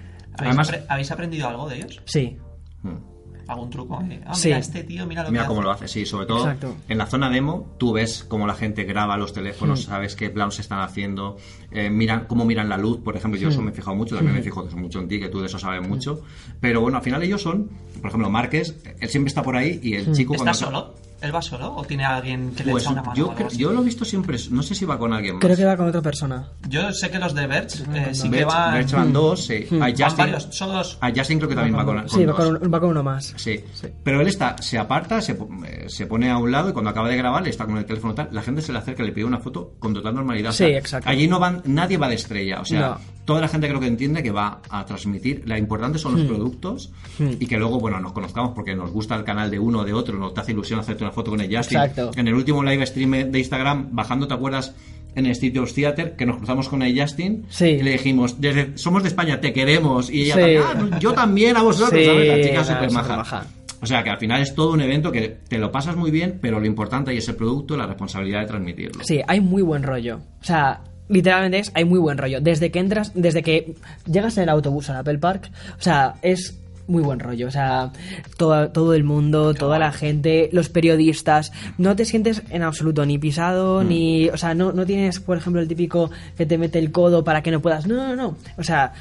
Además, 0.48 0.72
apre- 0.72 0.84
¿Habéis 0.88 1.10
aprendido 1.12 1.48
algo 1.48 1.68
de 1.68 1.76
ellos? 1.76 2.02
Sí, 2.06 2.36
mm. 2.82 3.13
¿Algún 3.46 3.70
truco? 3.70 4.00
Eh, 4.08 4.20
Ah, 4.26 4.34
Sí. 4.34 4.48
mira, 4.48 4.58
este 4.58 4.84
tío, 4.84 5.06
mira 5.06 5.22
lo 5.22 5.30
Mira 5.30 5.42
que 5.44 5.48
cómo 5.48 5.60
hace. 5.60 5.64
lo 5.66 5.70
hace, 5.72 5.88
sí, 5.88 6.06
sobre 6.06 6.26
todo 6.26 6.38
Exacto. 6.40 6.76
en 6.88 6.98
la 6.98 7.06
zona 7.06 7.28
demo, 7.30 7.74
tú 7.78 7.92
ves 7.92 8.24
cómo 8.26 8.46
la 8.46 8.54
gente 8.54 8.84
graba 8.84 9.16
los 9.16 9.32
teléfonos, 9.32 9.82
sabes 9.84 10.16
qué 10.16 10.30
planos 10.30 10.58
están 10.58 10.80
haciendo, 10.80 11.36
eh, 11.70 11.90
miran 11.90 12.24
cómo 12.26 12.44
miran 12.44 12.68
la 12.68 12.78
luz, 12.78 12.98
por 12.98 13.16
ejemplo, 13.16 13.38
yo 13.38 13.48
eso 13.50 13.60
me 13.62 13.70
he 13.70 13.74
fijado 13.74 13.96
mucho, 13.96 14.14
también 14.16 14.36
me 14.36 14.42
fijo 14.42 14.64
mucho 14.76 14.98
en 15.00 15.08
ti, 15.08 15.20
que 15.20 15.28
tú 15.28 15.40
de 15.40 15.46
eso 15.46 15.58
sabes 15.58 15.86
mucho, 15.86 16.22
pero 16.60 16.80
bueno, 16.80 16.98
al 16.98 17.04
final 17.04 17.22
ellos 17.22 17.42
son, 17.42 17.68
por 18.00 18.08
ejemplo, 18.08 18.30
Márquez, 18.30 18.76
él 19.00 19.08
siempre 19.08 19.28
está 19.28 19.42
por 19.42 19.56
ahí 19.56 19.78
y 19.82 19.94
el 19.94 20.12
chico 20.12 20.34
¿Está 20.34 20.44
cuando... 20.52 20.54
solo? 20.54 20.94
¿Él 21.24 21.34
va 21.34 21.40
solo? 21.42 21.74
¿O 21.74 21.84
tiene 21.84 22.04
alguien 22.04 22.54
que 22.54 22.64
le 22.64 22.72
Pues 22.72 22.84
echa 22.84 22.92
una 22.92 23.02
mano? 23.02 23.14
yo, 23.14 23.34
yo 23.56 23.72
lo 23.72 23.80
he 23.80 23.84
visto 23.84 24.04
siempre, 24.04 24.36
no 24.50 24.62
sé 24.62 24.74
si 24.74 24.84
va 24.84 24.98
con 24.98 25.12
alguien 25.12 25.36
más. 25.36 25.40
creo 25.44 25.56
que 25.56 25.64
va 25.64 25.76
con 25.76 25.88
otra 25.88 26.02
persona. 26.02 26.48
Yo 26.68 26.92
sé 26.92 27.10
que 27.10 27.18
los 27.18 27.34
de 27.34 27.46
Verge 27.46 27.82
eh, 27.94 28.14
sí 28.14 28.30
que 28.30 28.44
van... 28.44 28.74
Verge 28.74 28.94
van 28.96 29.12
dos, 29.12 29.46
sí. 29.46 29.66
A 29.72 29.76
van 29.78 29.90
Justin, 29.92 30.16
varios, 30.18 30.48
solo 30.50 30.72
dos. 30.74 30.98
a 31.00 31.10
Justin 31.14 31.38
creo 31.38 31.48
que 31.48 31.54
también 31.54 31.76
va 31.76 31.84
con, 31.84 31.96
con 31.98 32.08
sí, 32.08 32.24
va 32.26 32.32
dos. 32.34 32.58
con, 32.58 32.72
va 32.74 32.80
con 32.80 32.90
uno 32.90 33.02
más. 33.02 33.32
Sí. 33.36 33.60
pero 34.02 34.20
él 34.20 34.28
está, 34.28 34.56
se 34.60 34.78
aparta, 34.78 35.20
se, 35.22 35.32
eh, 35.32 35.84
se 35.88 36.06
pone 36.06 36.30
a 36.30 36.36
un 36.36 36.52
lado 36.52 36.68
y 36.68 36.72
cuando 36.72 36.90
acaba 36.90 37.08
de 37.08 37.16
grabar, 37.16 37.46
está 37.48 37.64
con 37.64 37.78
el 37.78 37.84
teléfono 37.86 38.14
tal, 38.14 38.28
la 38.30 38.42
gente 38.42 38.60
se 38.62 38.72
le 38.72 38.78
acerca 38.78 39.02
y 39.02 39.06
le 39.06 39.12
pide 39.12 39.24
una 39.24 39.38
foto 39.38 39.74
con 39.78 39.94
total 39.94 40.14
normalidad. 40.14 40.50
O 40.50 40.52
Sí, 40.52 40.64
sea, 40.66 40.78
exacto. 40.78 41.08
Allí 41.08 41.26
no 41.26 41.38
van, 41.40 41.62
nadie 41.64 41.96
va 41.96 42.08
de 42.08 42.16
estrella, 42.16 42.60
o 42.60 42.64
sea, 42.64 42.80
No. 42.80 42.98
Toda 43.24 43.40
la 43.40 43.48
gente 43.48 43.68
creo 43.68 43.80
que 43.80 43.86
entiende 43.86 44.22
que 44.22 44.30
va 44.30 44.60
a 44.70 44.84
transmitir, 44.84 45.42
la 45.46 45.58
importante 45.58 45.98
son 45.98 46.14
Hmm. 46.14 46.18
los 46.18 46.26
productos 46.26 46.92
y 47.18 47.46
que 47.46 47.56
luego, 47.56 47.78
bueno, 47.80 47.98
nos 48.00 48.12
conozcamos 48.12 48.52
porque 48.54 48.74
nos 48.74 48.90
gusta 48.90 49.14
el 49.16 49.24
canal 49.24 49.50
de 49.50 49.58
uno 49.58 49.80
o 49.80 49.84
de 49.84 49.92
otro, 49.92 50.18
nos 50.18 50.34
te 50.34 50.40
hace 50.40 50.52
ilusión 50.52 50.80
hacerte 50.80 51.04
una 51.04 51.12
foto 51.12 51.30
con 51.30 51.40
el 51.40 51.46
Justin. 51.56 51.78
Exacto. 51.78 52.10
En 52.16 52.28
el 52.28 52.34
último 52.34 52.62
live 52.62 52.84
stream 52.86 53.30
de 53.30 53.38
Instagram, 53.38 53.88
bajando, 53.92 54.28
¿te 54.28 54.34
acuerdas? 54.34 54.74
En 55.14 55.26
el 55.26 55.34
Studios 55.34 55.72
Theater, 55.74 56.16
que 56.16 56.26
nos 56.26 56.38
cruzamos 56.38 56.68
con 56.68 56.82
el 56.82 57.00
Justin 57.00 57.46
Sí. 57.48 57.66
y 57.66 57.82
le 57.82 57.92
dijimos, 57.92 58.40
desde, 58.40 58.76
somos 58.76 59.02
de 59.02 59.08
España, 59.10 59.40
te 59.40 59.52
queremos. 59.52 60.10
Y 60.10 60.22
ella, 60.22 60.34
Sí. 60.34 60.40
también, 60.40 60.92
"Ah, 60.94 60.98
yo 60.98 61.12
también 61.12 61.56
a 61.56 61.62
vosotros, 61.62 62.00
Sí, 62.00 62.04
¿sabes? 62.06 62.28
La 62.28 62.40
chica 62.42 62.60
maja. 62.60 62.74
supermaja. 62.74 63.46
O 63.80 63.86
sea 63.86 64.02
que 64.02 64.10
al 64.10 64.18
final 64.18 64.40
es 64.42 64.54
todo 64.54 64.72
un 64.72 64.80
evento 64.80 65.12
que 65.12 65.28
te 65.48 65.58
lo 65.58 65.70
pasas 65.70 65.94
muy 65.94 66.10
bien, 66.10 66.38
pero 66.40 66.58
lo 66.58 66.66
importante 66.66 67.10
ahí 67.10 67.18
es 67.18 67.28
el 67.28 67.36
producto 67.36 67.74
y 67.74 67.78
la 67.78 67.86
responsabilidad 67.86 68.40
de 68.40 68.46
transmitirlo. 68.46 69.04
Sí, 69.04 69.20
hay 69.28 69.40
muy 69.40 69.62
buen 69.62 69.82
rollo. 69.82 70.20
O 70.40 70.44
sea, 70.44 70.80
literalmente 71.08 71.58
es, 71.58 71.70
hay 71.74 71.84
muy 71.84 71.98
buen 71.98 72.18
rollo. 72.18 72.40
Desde 72.40 72.70
que 72.70 72.78
entras, 72.78 73.12
desde 73.14 73.42
que 73.42 73.74
llegas 74.10 74.36
en 74.36 74.44
el 74.44 74.48
autobús 74.48 74.90
al 74.90 74.96
Apple 74.96 75.18
Park, 75.18 75.50
o 75.78 75.82
sea, 75.82 76.14
es 76.22 76.58
muy 76.86 77.02
buen 77.02 77.18
rollo. 77.18 77.48
O 77.48 77.50
sea, 77.50 77.92
todo, 78.36 78.68
todo 78.70 78.92
el 78.94 79.04
mundo, 79.04 79.54
toda 79.54 79.78
la 79.78 79.90
gente, 79.92 80.50
los 80.52 80.68
periodistas, 80.68 81.50
no 81.78 81.96
te 81.96 82.04
sientes 82.04 82.42
en 82.50 82.62
absoluto 82.62 83.06
ni 83.06 83.18
pisado, 83.18 83.82
Mm. 83.82 83.88
ni. 83.88 84.28
O 84.28 84.36
sea, 84.36 84.54
no, 84.54 84.72
no 84.72 84.84
tienes, 84.84 85.18
por 85.20 85.38
ejemplo, 85.38 85.62
el 85.62 85.68
típico 85.68 86.10
que 86.36 86.44
te 86.46 86.58
mete 86.58 86.78
el 86.78 86.92
codo 86.92 87.24
para 87.24 87.42
que 87.42 87.50
no 87.50 87.60
puedas. 87.60 87.86
No, 87.86 87.96
no, 87.96 88.14
no. 88.16 88.36
O 88.58 88.62
sea. 88.62 88.92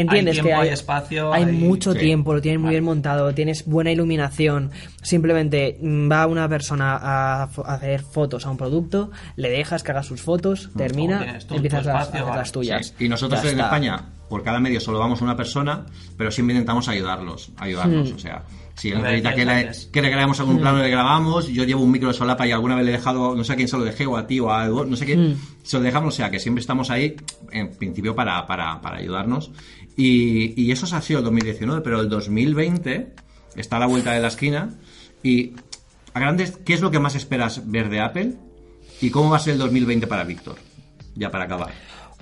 Entiendes 0.00 0.34
tiempo, 0.34 0.48
que 0.48 0.54
hay, 0.54 0.68
hay 0.68 0.74
espacio, 0.74 1.32
hay 1.32 1.44
hay- 1.44 1.52
mucho 1.52 1.92
Sí. 1.92 1.98
tiempo, 2.00 2.34
lo 2.34 2.40
tienen 2.40 2.60
muy 2.60 2.66
Vale. 2.68 2.74
bien 2.76 2.84
montado, 2.84 3.32
tienes 3.34 3.64
buena 3.66 3.90
iluminación. 3.90 4.70
Simplemente 5.02 5.78
mm, 5.80 6.10
va 6.10 6.26
una 6.26 6.48
persona 6.48 6.96
a 7.00 7.42
hacer 7.44 8.02
fotos 8.02 8.44
a 8.46 8.50
un 8.50 8.56
producto, 8.56 9.10
le 9.36 9.48
dejas 9.50 9.82
que 9.82 9.92
haga 9.92 10.02
sus 10.02 10.20
fotos, 10.20 10.70
termina, 10.76 11.22
tienes 11.22 11.46
tú 11.46 11.54
empiezas 11.54 11.86
a 11.86 11.90
espacio, 11.90 12.10
hacer 12.10 12.22
vale. 12.24 12.36
las 12.36 12.52
tuyas. 12.52 12.94
Sí, 12.98 13.04
Y 13.04 13.08
nosotros 13.08 13.42
Ya 13.42 13.48
en 13.50 13.54
está. 13.54 13.64
España, 13.66 14.04
por 14.28 14.42
cada 14.42 14.60
medio 14.60 14.80
solo 14.80 14.98
vamos 14.98 15.22
una 15.22 15.36
persona, 15.36 15.86
pero 16.16 16.30
siempre 16.30 16.54
intentamos 16.54 16.88
ayudarlos, 16.88 17.48
Hmm. 17.50 17.62
ayudarlos. 17.62 18.12
O 18.12 18.18
sea, 18.18 18.42
si 18.74 18.90
que 18.90 18.96
necesita 18.98 19.34
que 19.34 19.44
le, 19.44 19.70
que 19.92 20.02
le 20.02 20.10
grabemos 20.10 20.38
Hmm. 20.38 20.42
algún 20.42 20.58
plano, 20.60 20.78
le 20.82 20.90
grabamos. 20.90 21.48
Yo 21.48 21.64
llevo 21.64 21.82
un 21.82 21.90
micro 21.90 22.08
de 22.08 22.14
solapa 22.14 22.46
y 22.46 22.52
alguna 22.52 22.76
vez 22.76 22.84
le 22.84 22.90
he 22.92 22.96
dejado, 22.96 23.34
no 23.34 23.42
sé 23.44 23.54
a 23.54 23.56
quién 23.56 23.68
se 23.68 23.76
lo 23.78 23.84
dejé, 23.84 24.06
o 24.06 24.16
a 24.16 24.26
ti, 24.26 24.38
o 24.40 24.52
a 24.52 24.66
Edu, 24.66 24.84
no 24.84 24.96
sé 24.96 25.06
quién, 25.06 25.30
Hmm. 25.32 25.36
se 25.62 25.78
lo 25.78 25.82
dejamos. 25.82 26.14
O 26.14 26.16
sea, 26.16 26.30
que 26.30 26.38
siempre 26.38 26.60
estamos 26.60 26.90
ahí, 26.90 27.16
en 27.52 27.70
principio, 27.76 28.14
para, 28.14 28.46
para, 28.46 28.80
para 28.82 28.98
ayudarnos. 28.98 29.50
Y, 29.98 30.54
y 30.62 30.70
eso 30.70 30.86
ha 30.94 31.02
sido 31.02 31.18
el 31.18 31.24
2019, 31.24 31.80
pero 31.82 32.00
el 32.00 32.08
2020 32.08 33.08
está 33.56 33.78
a 33.78 33.80
la 33.80 33.86
vuelta 33.86 34.12
de 34.12 34.20
la 34.20 34.28
esquina. 34.28 34.70
Y 35.24 35.54
a 36.14 36.20
grandes, 36.20 36.56
¿qué 36.64 36.74
es 36.74 36.80
lo 36.80 36.92
que 36.92 37.00
más 37.00 37.16
esperas 37.16 37.68
ver 37.68 37.90
de 37.90 37.98
Apple? 37.98 38.34
¿Y 39.00 39.10
cómo 39.10 39.28
va 39.28 39.38
a 39.38 39.40
ser 39.40 39.54
el 39.54 39.58
2020 39.58 40.06
para 40.06 40.22
Víctor? 40.22 40.54
Ya 41.16 41.30
para 41.30 41.46
acabar. 41.46 41.70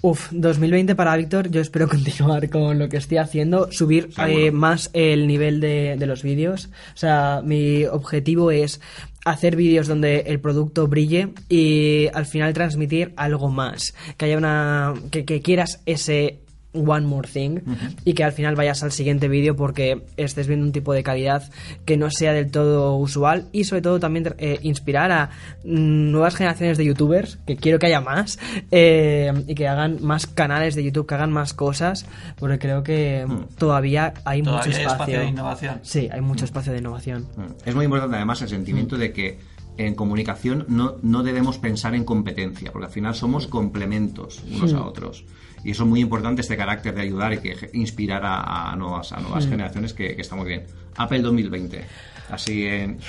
Uf, 0.01 0.29
2020 0.33 0.95
para 0.95 1.15
Víctor, 1.17 1.51
yo 1.51 1.61
espero 1.61 1.87
continuar 1.97 2.49
con 2.49 2.79
lo 2.79 2.89
que 2.89 2.97
estoy 2.97 3.19
haciendo, 3.19 3.71
subir 3.71 4.09
eh, 4.27 4.51
más 4.53 4.89
el 4.95 5.27
nivel 5.27 5.61
de, 5.61 5.97
de 5.99 6.07
los 6.07 6.23
vídeos. 6.23 6.71
O 6.95 6.97
sea, 6.97 7.43
mi 7.45 7.85
objetivo 7.85 8.51
es 8.51 8.81
hacer 9.27 9.55
vídeos 9.55 9.87
donde 9.87 10.21
el 10.21 10.41
producto 10.41 10.87
brille 10.87 11.35
y 11.51 12.09
al 12.15 12.25
final 12.25 12.55
transmitir 12.55 13.13
algo 13.17 13.51
más. 13.51 13.95
Que 14.17 14.25
haya 14.25 14.39
una. 14.39 14.95
que, 15.11 15.27
que 15.27 15.43
quieras 15.43 15.83
ese 15.85 16.39
one 16.77 17.07
more 17.07 17.29
thing 17.29 17.61
y 18.05 18.15
que 18.15 18.25
al 18.25 18.33
final 18.33 18.55
vayas 18.57 18.83
al 18.83 18.93
siguiente 18.93 19.29
vídeo 19.29 19.57
porque 19.57 20.03
estés 20.17 20.47
viendo 20.47 20.67
un 20.67 20.73
tipo 20.73 20.93
de 20.93 21.03
calidad 21.03 21.51
que 21.85 21.97
no 21.97 22.11
sea 22.11 22.33
del 22.33 22.51
todo 22.51 22.97
usual 22.97 23.47
y 23.53 23.65
sobre 23.65 23.83
todo 23.83 23.99
también 24.01 24.35
eh, 24.39 24.59
inspirar 24.63 25.11
a 25.11 25.31
nuevas 25.65 26.37
generaciones 26.37 26.79
de 26.79 26.85
youtubers 26.85 27.39
que 27.47 27.57
quiero 27.57 27.79
que 27.79 27.87
haya 27.87 28.01
más 28.01 28.39
eh, 28.71 29.33
y 29.47 29.55
que 29.55 29.69
hagan 29.69 30.03
más 30.03 30.27
canales 30.27 30.75
de 30.75 30.85
youtube 30.85 31.07
que 31.07 31.15
hagan 31.15 31.33
más 31.33 31.55
cosas 31.55 32.07
porque 32.39 32.59
creo 32.59 32.83
que 32.83 33.27
todavía 33.59 34.15
hay 34.25 34.43
Todavía 34.43 34.67
mucho 34.67 34.77
hay 34.77 34.85
espacio 34.85 34.93
espacio. 34.93 35.19
de 35.21 35.27
innovación. 35.27 35.79
sí 35.83 36.09
hay 36.13 36.21
mucho 36.21 36.45
espacio 36.45 36.73
de 36.73 36.79
innovación. 36.79 37.27
Es 37.65 37.75
muy 37.75 37.85
importante 37.85 38.17
además 38.17 38.43
el 38.43 38.49
sentimiento 38.49 38.97
de 38.97 39.13
que 39.13 39.39
en 39.79 39.95
comunicación 39.95 40.65
no, 40.69 40.97
no 41.03 41.23
debemos 41.23 41.59
pensar 41.59 41.95
en 41.95 42.05
competencia, 42.05 42.73
porque 42.73 42.87
al 42.87 42.93
final 42.93 43.15
somos 43.15 43.47
complementos 43.47 44.43
unos 44.51 44.73
a 44.73 44.83
otros. 44.83 45.25
Y 45.67 45.73
eso 45.73 45.83
es 45.83 45.89
muy 45.89 45.99
importante, 45.99 46.43
este 46.43 46.57
carácter 46.57 46.95
de 46.95 47.03
ayudar 47.03 47.33
y 47.33 47.39
que 47.39 47.71
inspirar 47.73 48.25
a, 48.25 48.71
a 48.71 48.77
nuevas, 48.77 49.11
a 49.11 49.19
nuevas 49.19 49.49
generaciones, 49.49 49.93
que, 49.95 50.15
que 50.15 50.23
está 50.23 50.37
muy 50.37 50.47
bien. 50.47 50.63
Apple 50.97 51.19
2020, 51.23 51.83
así 52.31 52.65
en 52.65 53.01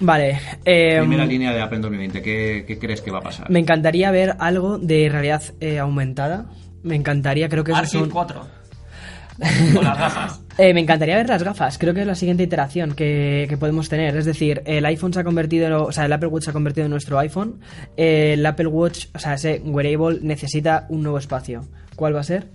vale 0.00 0.40
eh, 0.64 0.96
primera 1.00 1.26
línea 1.26 1.52
de 1.52 1.60
Apple 1.60 1.80
2020, 1.80 2.22
¿qué, 2.22 2.64
qué 2.66 2.78
crees 2.78 3.02
que 3.02 3.10
va 3.10 3.18
a 3.18 3.20
pasar? 3.20 3.50
me 3.50 3.58
encantaría 3.58 4.10
ver 4.10 4.34
algo 4.38 4.78
de 4.78 5.10
realidad 5.10 5.42
eh, 5.60 5.78
aumentada 5.78 6.46
me 6.82 6.96
encantaría 6.96 7.50
creo 7.50 7.64
que 7.64 7.72
Arcade 7.72 7.88
son 7.88 8.08
4. 8.08 8.46
Con 9.74 9.84
las 9.84 9.98
gafas. 9.98 10.40
Eh, 10.62 10.74
me 10.74 10.80
encantaría 10.80 11.16
ver 11.16 11.28
las 11.28 11.42
gafas. 11.42 11.78
Creo 11.78 11.94
que 11.94 12.02
es 12.02 12.06
la 12.06 12.14
siguiente 12.14 12.42
iteración 12.42 12.94
que, 12.94 13.46
que 13.48 13.56
podemos 13.56 13.88
tener. 13.88 14.14
Es 14.16 14.26
decir, 14.26 14.62
el 14.66 14.84
iPhone 14.84 15.12
se 15.14 15.20
ha 15.20 15.24
convertido, 15.24 15.84
o 15.86 15.92
sea, 15.92 16.04
el 16.04 16.12
Apple 16.12 16.28
Watch 16.28 16.44
se 16.44 16.50
ha 16.50 16.52
convertido 16.52 16.84
en 16.84 16.90
nuestro 16.90 17.18
iPhone. 17.18 17.60
Eh, 17.96 18.34
el 18.34 18.44
Apple 18.44 18.66
Watch, 18.66 19.06
o 19.14 19.18
sea, 19.18 19.34
ese 19.34 19.62
wearable 19.64 20.18
necesita 20.22 20.84
un 20.90 21.02
nuevo 21.02 21.16
espacio. 21.18 21.64
¿Cuál 21.96 22.14
va 22.14 22.20
a 22.20 22.24
ser? 22.24 22.46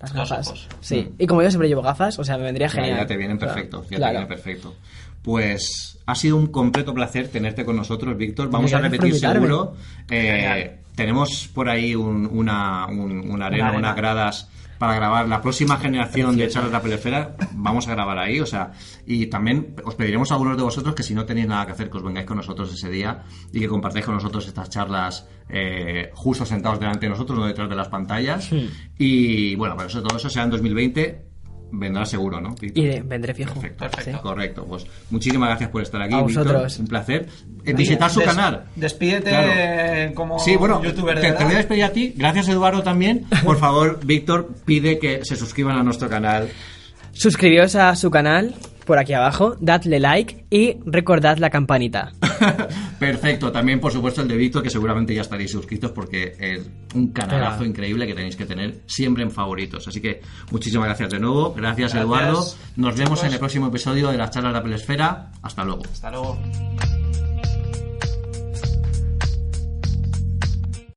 Las 0.00 0.14
gafas. 0.14 0.66
Sí. 0.80 1.10
Y 1.18 1.26
como 1.26 1.42
yo 1.42 1.50
siempre 1.50 1.68
llevo 1.68 1.82
gafas, 1.82 2.18
o 2.18 2.24
sea, 2.24 2.38
me 2.38 2.44
vendría 2.44 2.70
genial. 2.70 2.96
ya 2.96 3.06
te 3.06 3.16
vienen 3.18 3.38
perfecto, 3.38 3.84
ya 3.90 3.98
Claro. 3.98 4.12
te 4.12 4.18
vienen 4.20 4.28
perfecto. 4.28 4.74
Pues 5.22 5.98
ha 6.06 6.14
sido 6.14 6.36
un 6.36 6.46
completo 6.46 6.94
placer 6.94 7.28
tenerte 7.28 7.64
con 7.66 7.76
nosotros, 7.76 8.16
Víctor. 8.16 8.48
Vamos 8.50 8.72
a 8.72 8.78
Gracias 8.78 9.00
repetir 9.02 9.20
seguro. 9.20 9.74
Eh, 10.10 10.78
tenemos 10.94 11.50
por 11.54 11.68
ahí 11.68 11.94
un- 11.94 12.26
una, 12.32 12.86
un- 12.86 13.30
una 13.30 13.46
arena, 13.46 13.66
arena. 13.68 13.78
unas 13.78 13.96
gradas 13.96 14.48
para 14.80 14.94
grabar 14.94 15.28
la 15.28 15.42
próxima 15.42 15.76
generación 15.76 16.38
de 16.38 16.48
charlas 16.48 16.72
de 16.72 16.78
la 16.78 16.82
pelefera. 16.82 17.36
Vamos 17.52 17.86
a 17.86 17.90
grabar 17.90 18.16
ahí, 18.16 18.40
o 18.40 18.46
sea, 18.46 18.72
y 19.04 19.26
también 19.26 19.76
os 19.84 19.94
pediremos 19.94 20.30
a 20.30 20.34
algunos 20.36 20.56
de 20.56 20.62
vosotros 20.62 20.94
que 20.94 21.02
si 21.02 21.14
no 21.14 21.26
tenéis 21.26 21.48
nada 21.48 21.66
que 21.66 21.72
hacer, 21.72 21.90
que 21.90 21.98
os 21.98 22.02
vengáis 22.02 22.26
con 22.26 22.38
nosotros 22.38 22.72
ese 22.72 22.88
día 22.88 23.22
y 23.52 23.60
que 23.60 23.68
compartáis 23.68 24.06
con 24.06 24.14
nosotros 24.14 24.48
estas 24.48 24.70
charlas 24.70 25.28
eh, 25.50 26.10
justo 26.14 26.46
sentados 26.46 26.80
delante 26.80 27.04
de 27.04 27.10
nosotros, 27.10 27.38
no 27.38 27.44
detrás 27.44 27.68
de 27.68 27.76
las 27.76 27.88
pantallas. 27.88 28.48
Y 28.96 29.54
bueno, 29.56 29.74
pero 29.76 29.88
eso, 29.88 30.02
todo 30.02 30.16
eso 30.16 30.30
será 30.30 30.44
en 30.44 30.50
2020. 30.50 31.29
Vendrá 31.72 32.04
seguro, 32.04 32.40
¿no? 32.40 32.54
Víctor? 32.60 32.84
Y 32.84 32.88
de- 32.88 33.00
vendré 33.02 33.32
fijo. 33.34 33.54
Perfecto, 33.54 33.78
Perfecto. 33.84 34.10
Sí. 34.18 34.22
Correcto, 34.22 34.66
pues 34.66 34.86
muchísimas 35.10 35.48
gracias 35.50 35.70
por 35.70 35.82
estar 35.82 36.02
aquí, 36.02 36.14
A 36.14 36.22
Víctor. 36.22 36.66
Un 36.80 36.86
placer. 36.86 37.26
Eh, 37.64 37.72
visitar 37.74 38.10
su 38.10 38.20
Des- 38.20 38.28
canal. 38.28 38.64
Despídete 38.76 39.30
Claro. 39.30 40.14
como 40.14 40.38
Sí, 40.38 40.56
bueno, 40.56 40.82
youtuber 40.82 41.20
de 41.20 41.32
te, 41.32 41.44
voy 41.44 41.54
a 41.54 41.56
despedir 41.58 41.84
a 41.84 41.92
ti. 41.92 42.14
Gracias, 42.16 42.48
Eduardo, 42.48 42.82
también. 42.82 43.26
Por 43.44 43.56
favor, 43.60 44.00
Víctor, 44.04 44.48
pide 44.64 44.98
que 44.98 45.20
se 45.24 45.36
suscriban 45.36 45.76
a 45.78 45.82
nuestro 45.82 46.08
canal. 46.08 46.48
Suscribíos 47.12 47.74
a 47.76 47.94
su 47.96 48.10
canal 48.10 48.54
por 48.86 48.98
aquí 48.98 49.12
abajo, 49.12 49.56
dadle 49.60 50.00
like 50.00 50.44
y 50.50 50.76
recordad 50.86 51.38
la 51.38 51.50
campanita. 51.50 52.12
Perfecto. 52.98 53.50
También, 53.52 53.80
por 53.80 53.92
supuesto, 53.92 54.22
el 54.22 54.28
de 54.28 54.36
Víctor, 54.36 54.62
que 54.62 54.70
seguramente 54.70 55.14
ya 55.14 55.22
estaréis 55.22 55.50
suscritos 55.50 55.92
porque 55.92 56.34
es 56.38 56.68
un 56.94 57.12
canalazo 57.12 57.56
Claro. 57.58 57.64
increíble 57.64 58.06
que 58.06 58.14
tenéis 58.14 58.36
que 58.36 58.46
tener 58.46 58.80
siempre 58.86 59.22
en 59.22 59.30
favoritos. 59.30 59.86
Así 59.88 60.00
que 60.00 60.20
muchísimas 60.50 60.86
gracias 60.86 61.10
de 61.10 61.20
nuevo. 61.20 61.52
Gracias, 61.54 61.92
Gracias, 61.94 62.02
Eduardo. 62.02 62.44
Nos 62.76 62.96
vemos 62.96 63.22
en 63.24 63.32
el 63.32 63.38
próximo 63.38 63.66
episodio 63.68 64.08
de 64.10 64.18
las 64.18 64.30
charlas 64.30 64.52
de 64.52 64.58
la 64.58 64.62
Pelesfera. 64.62 65.32
Hasta 65.42 65.64
luego. 65.64 65.82
Hasta 65.92 66.10
luego. 66.10 66.38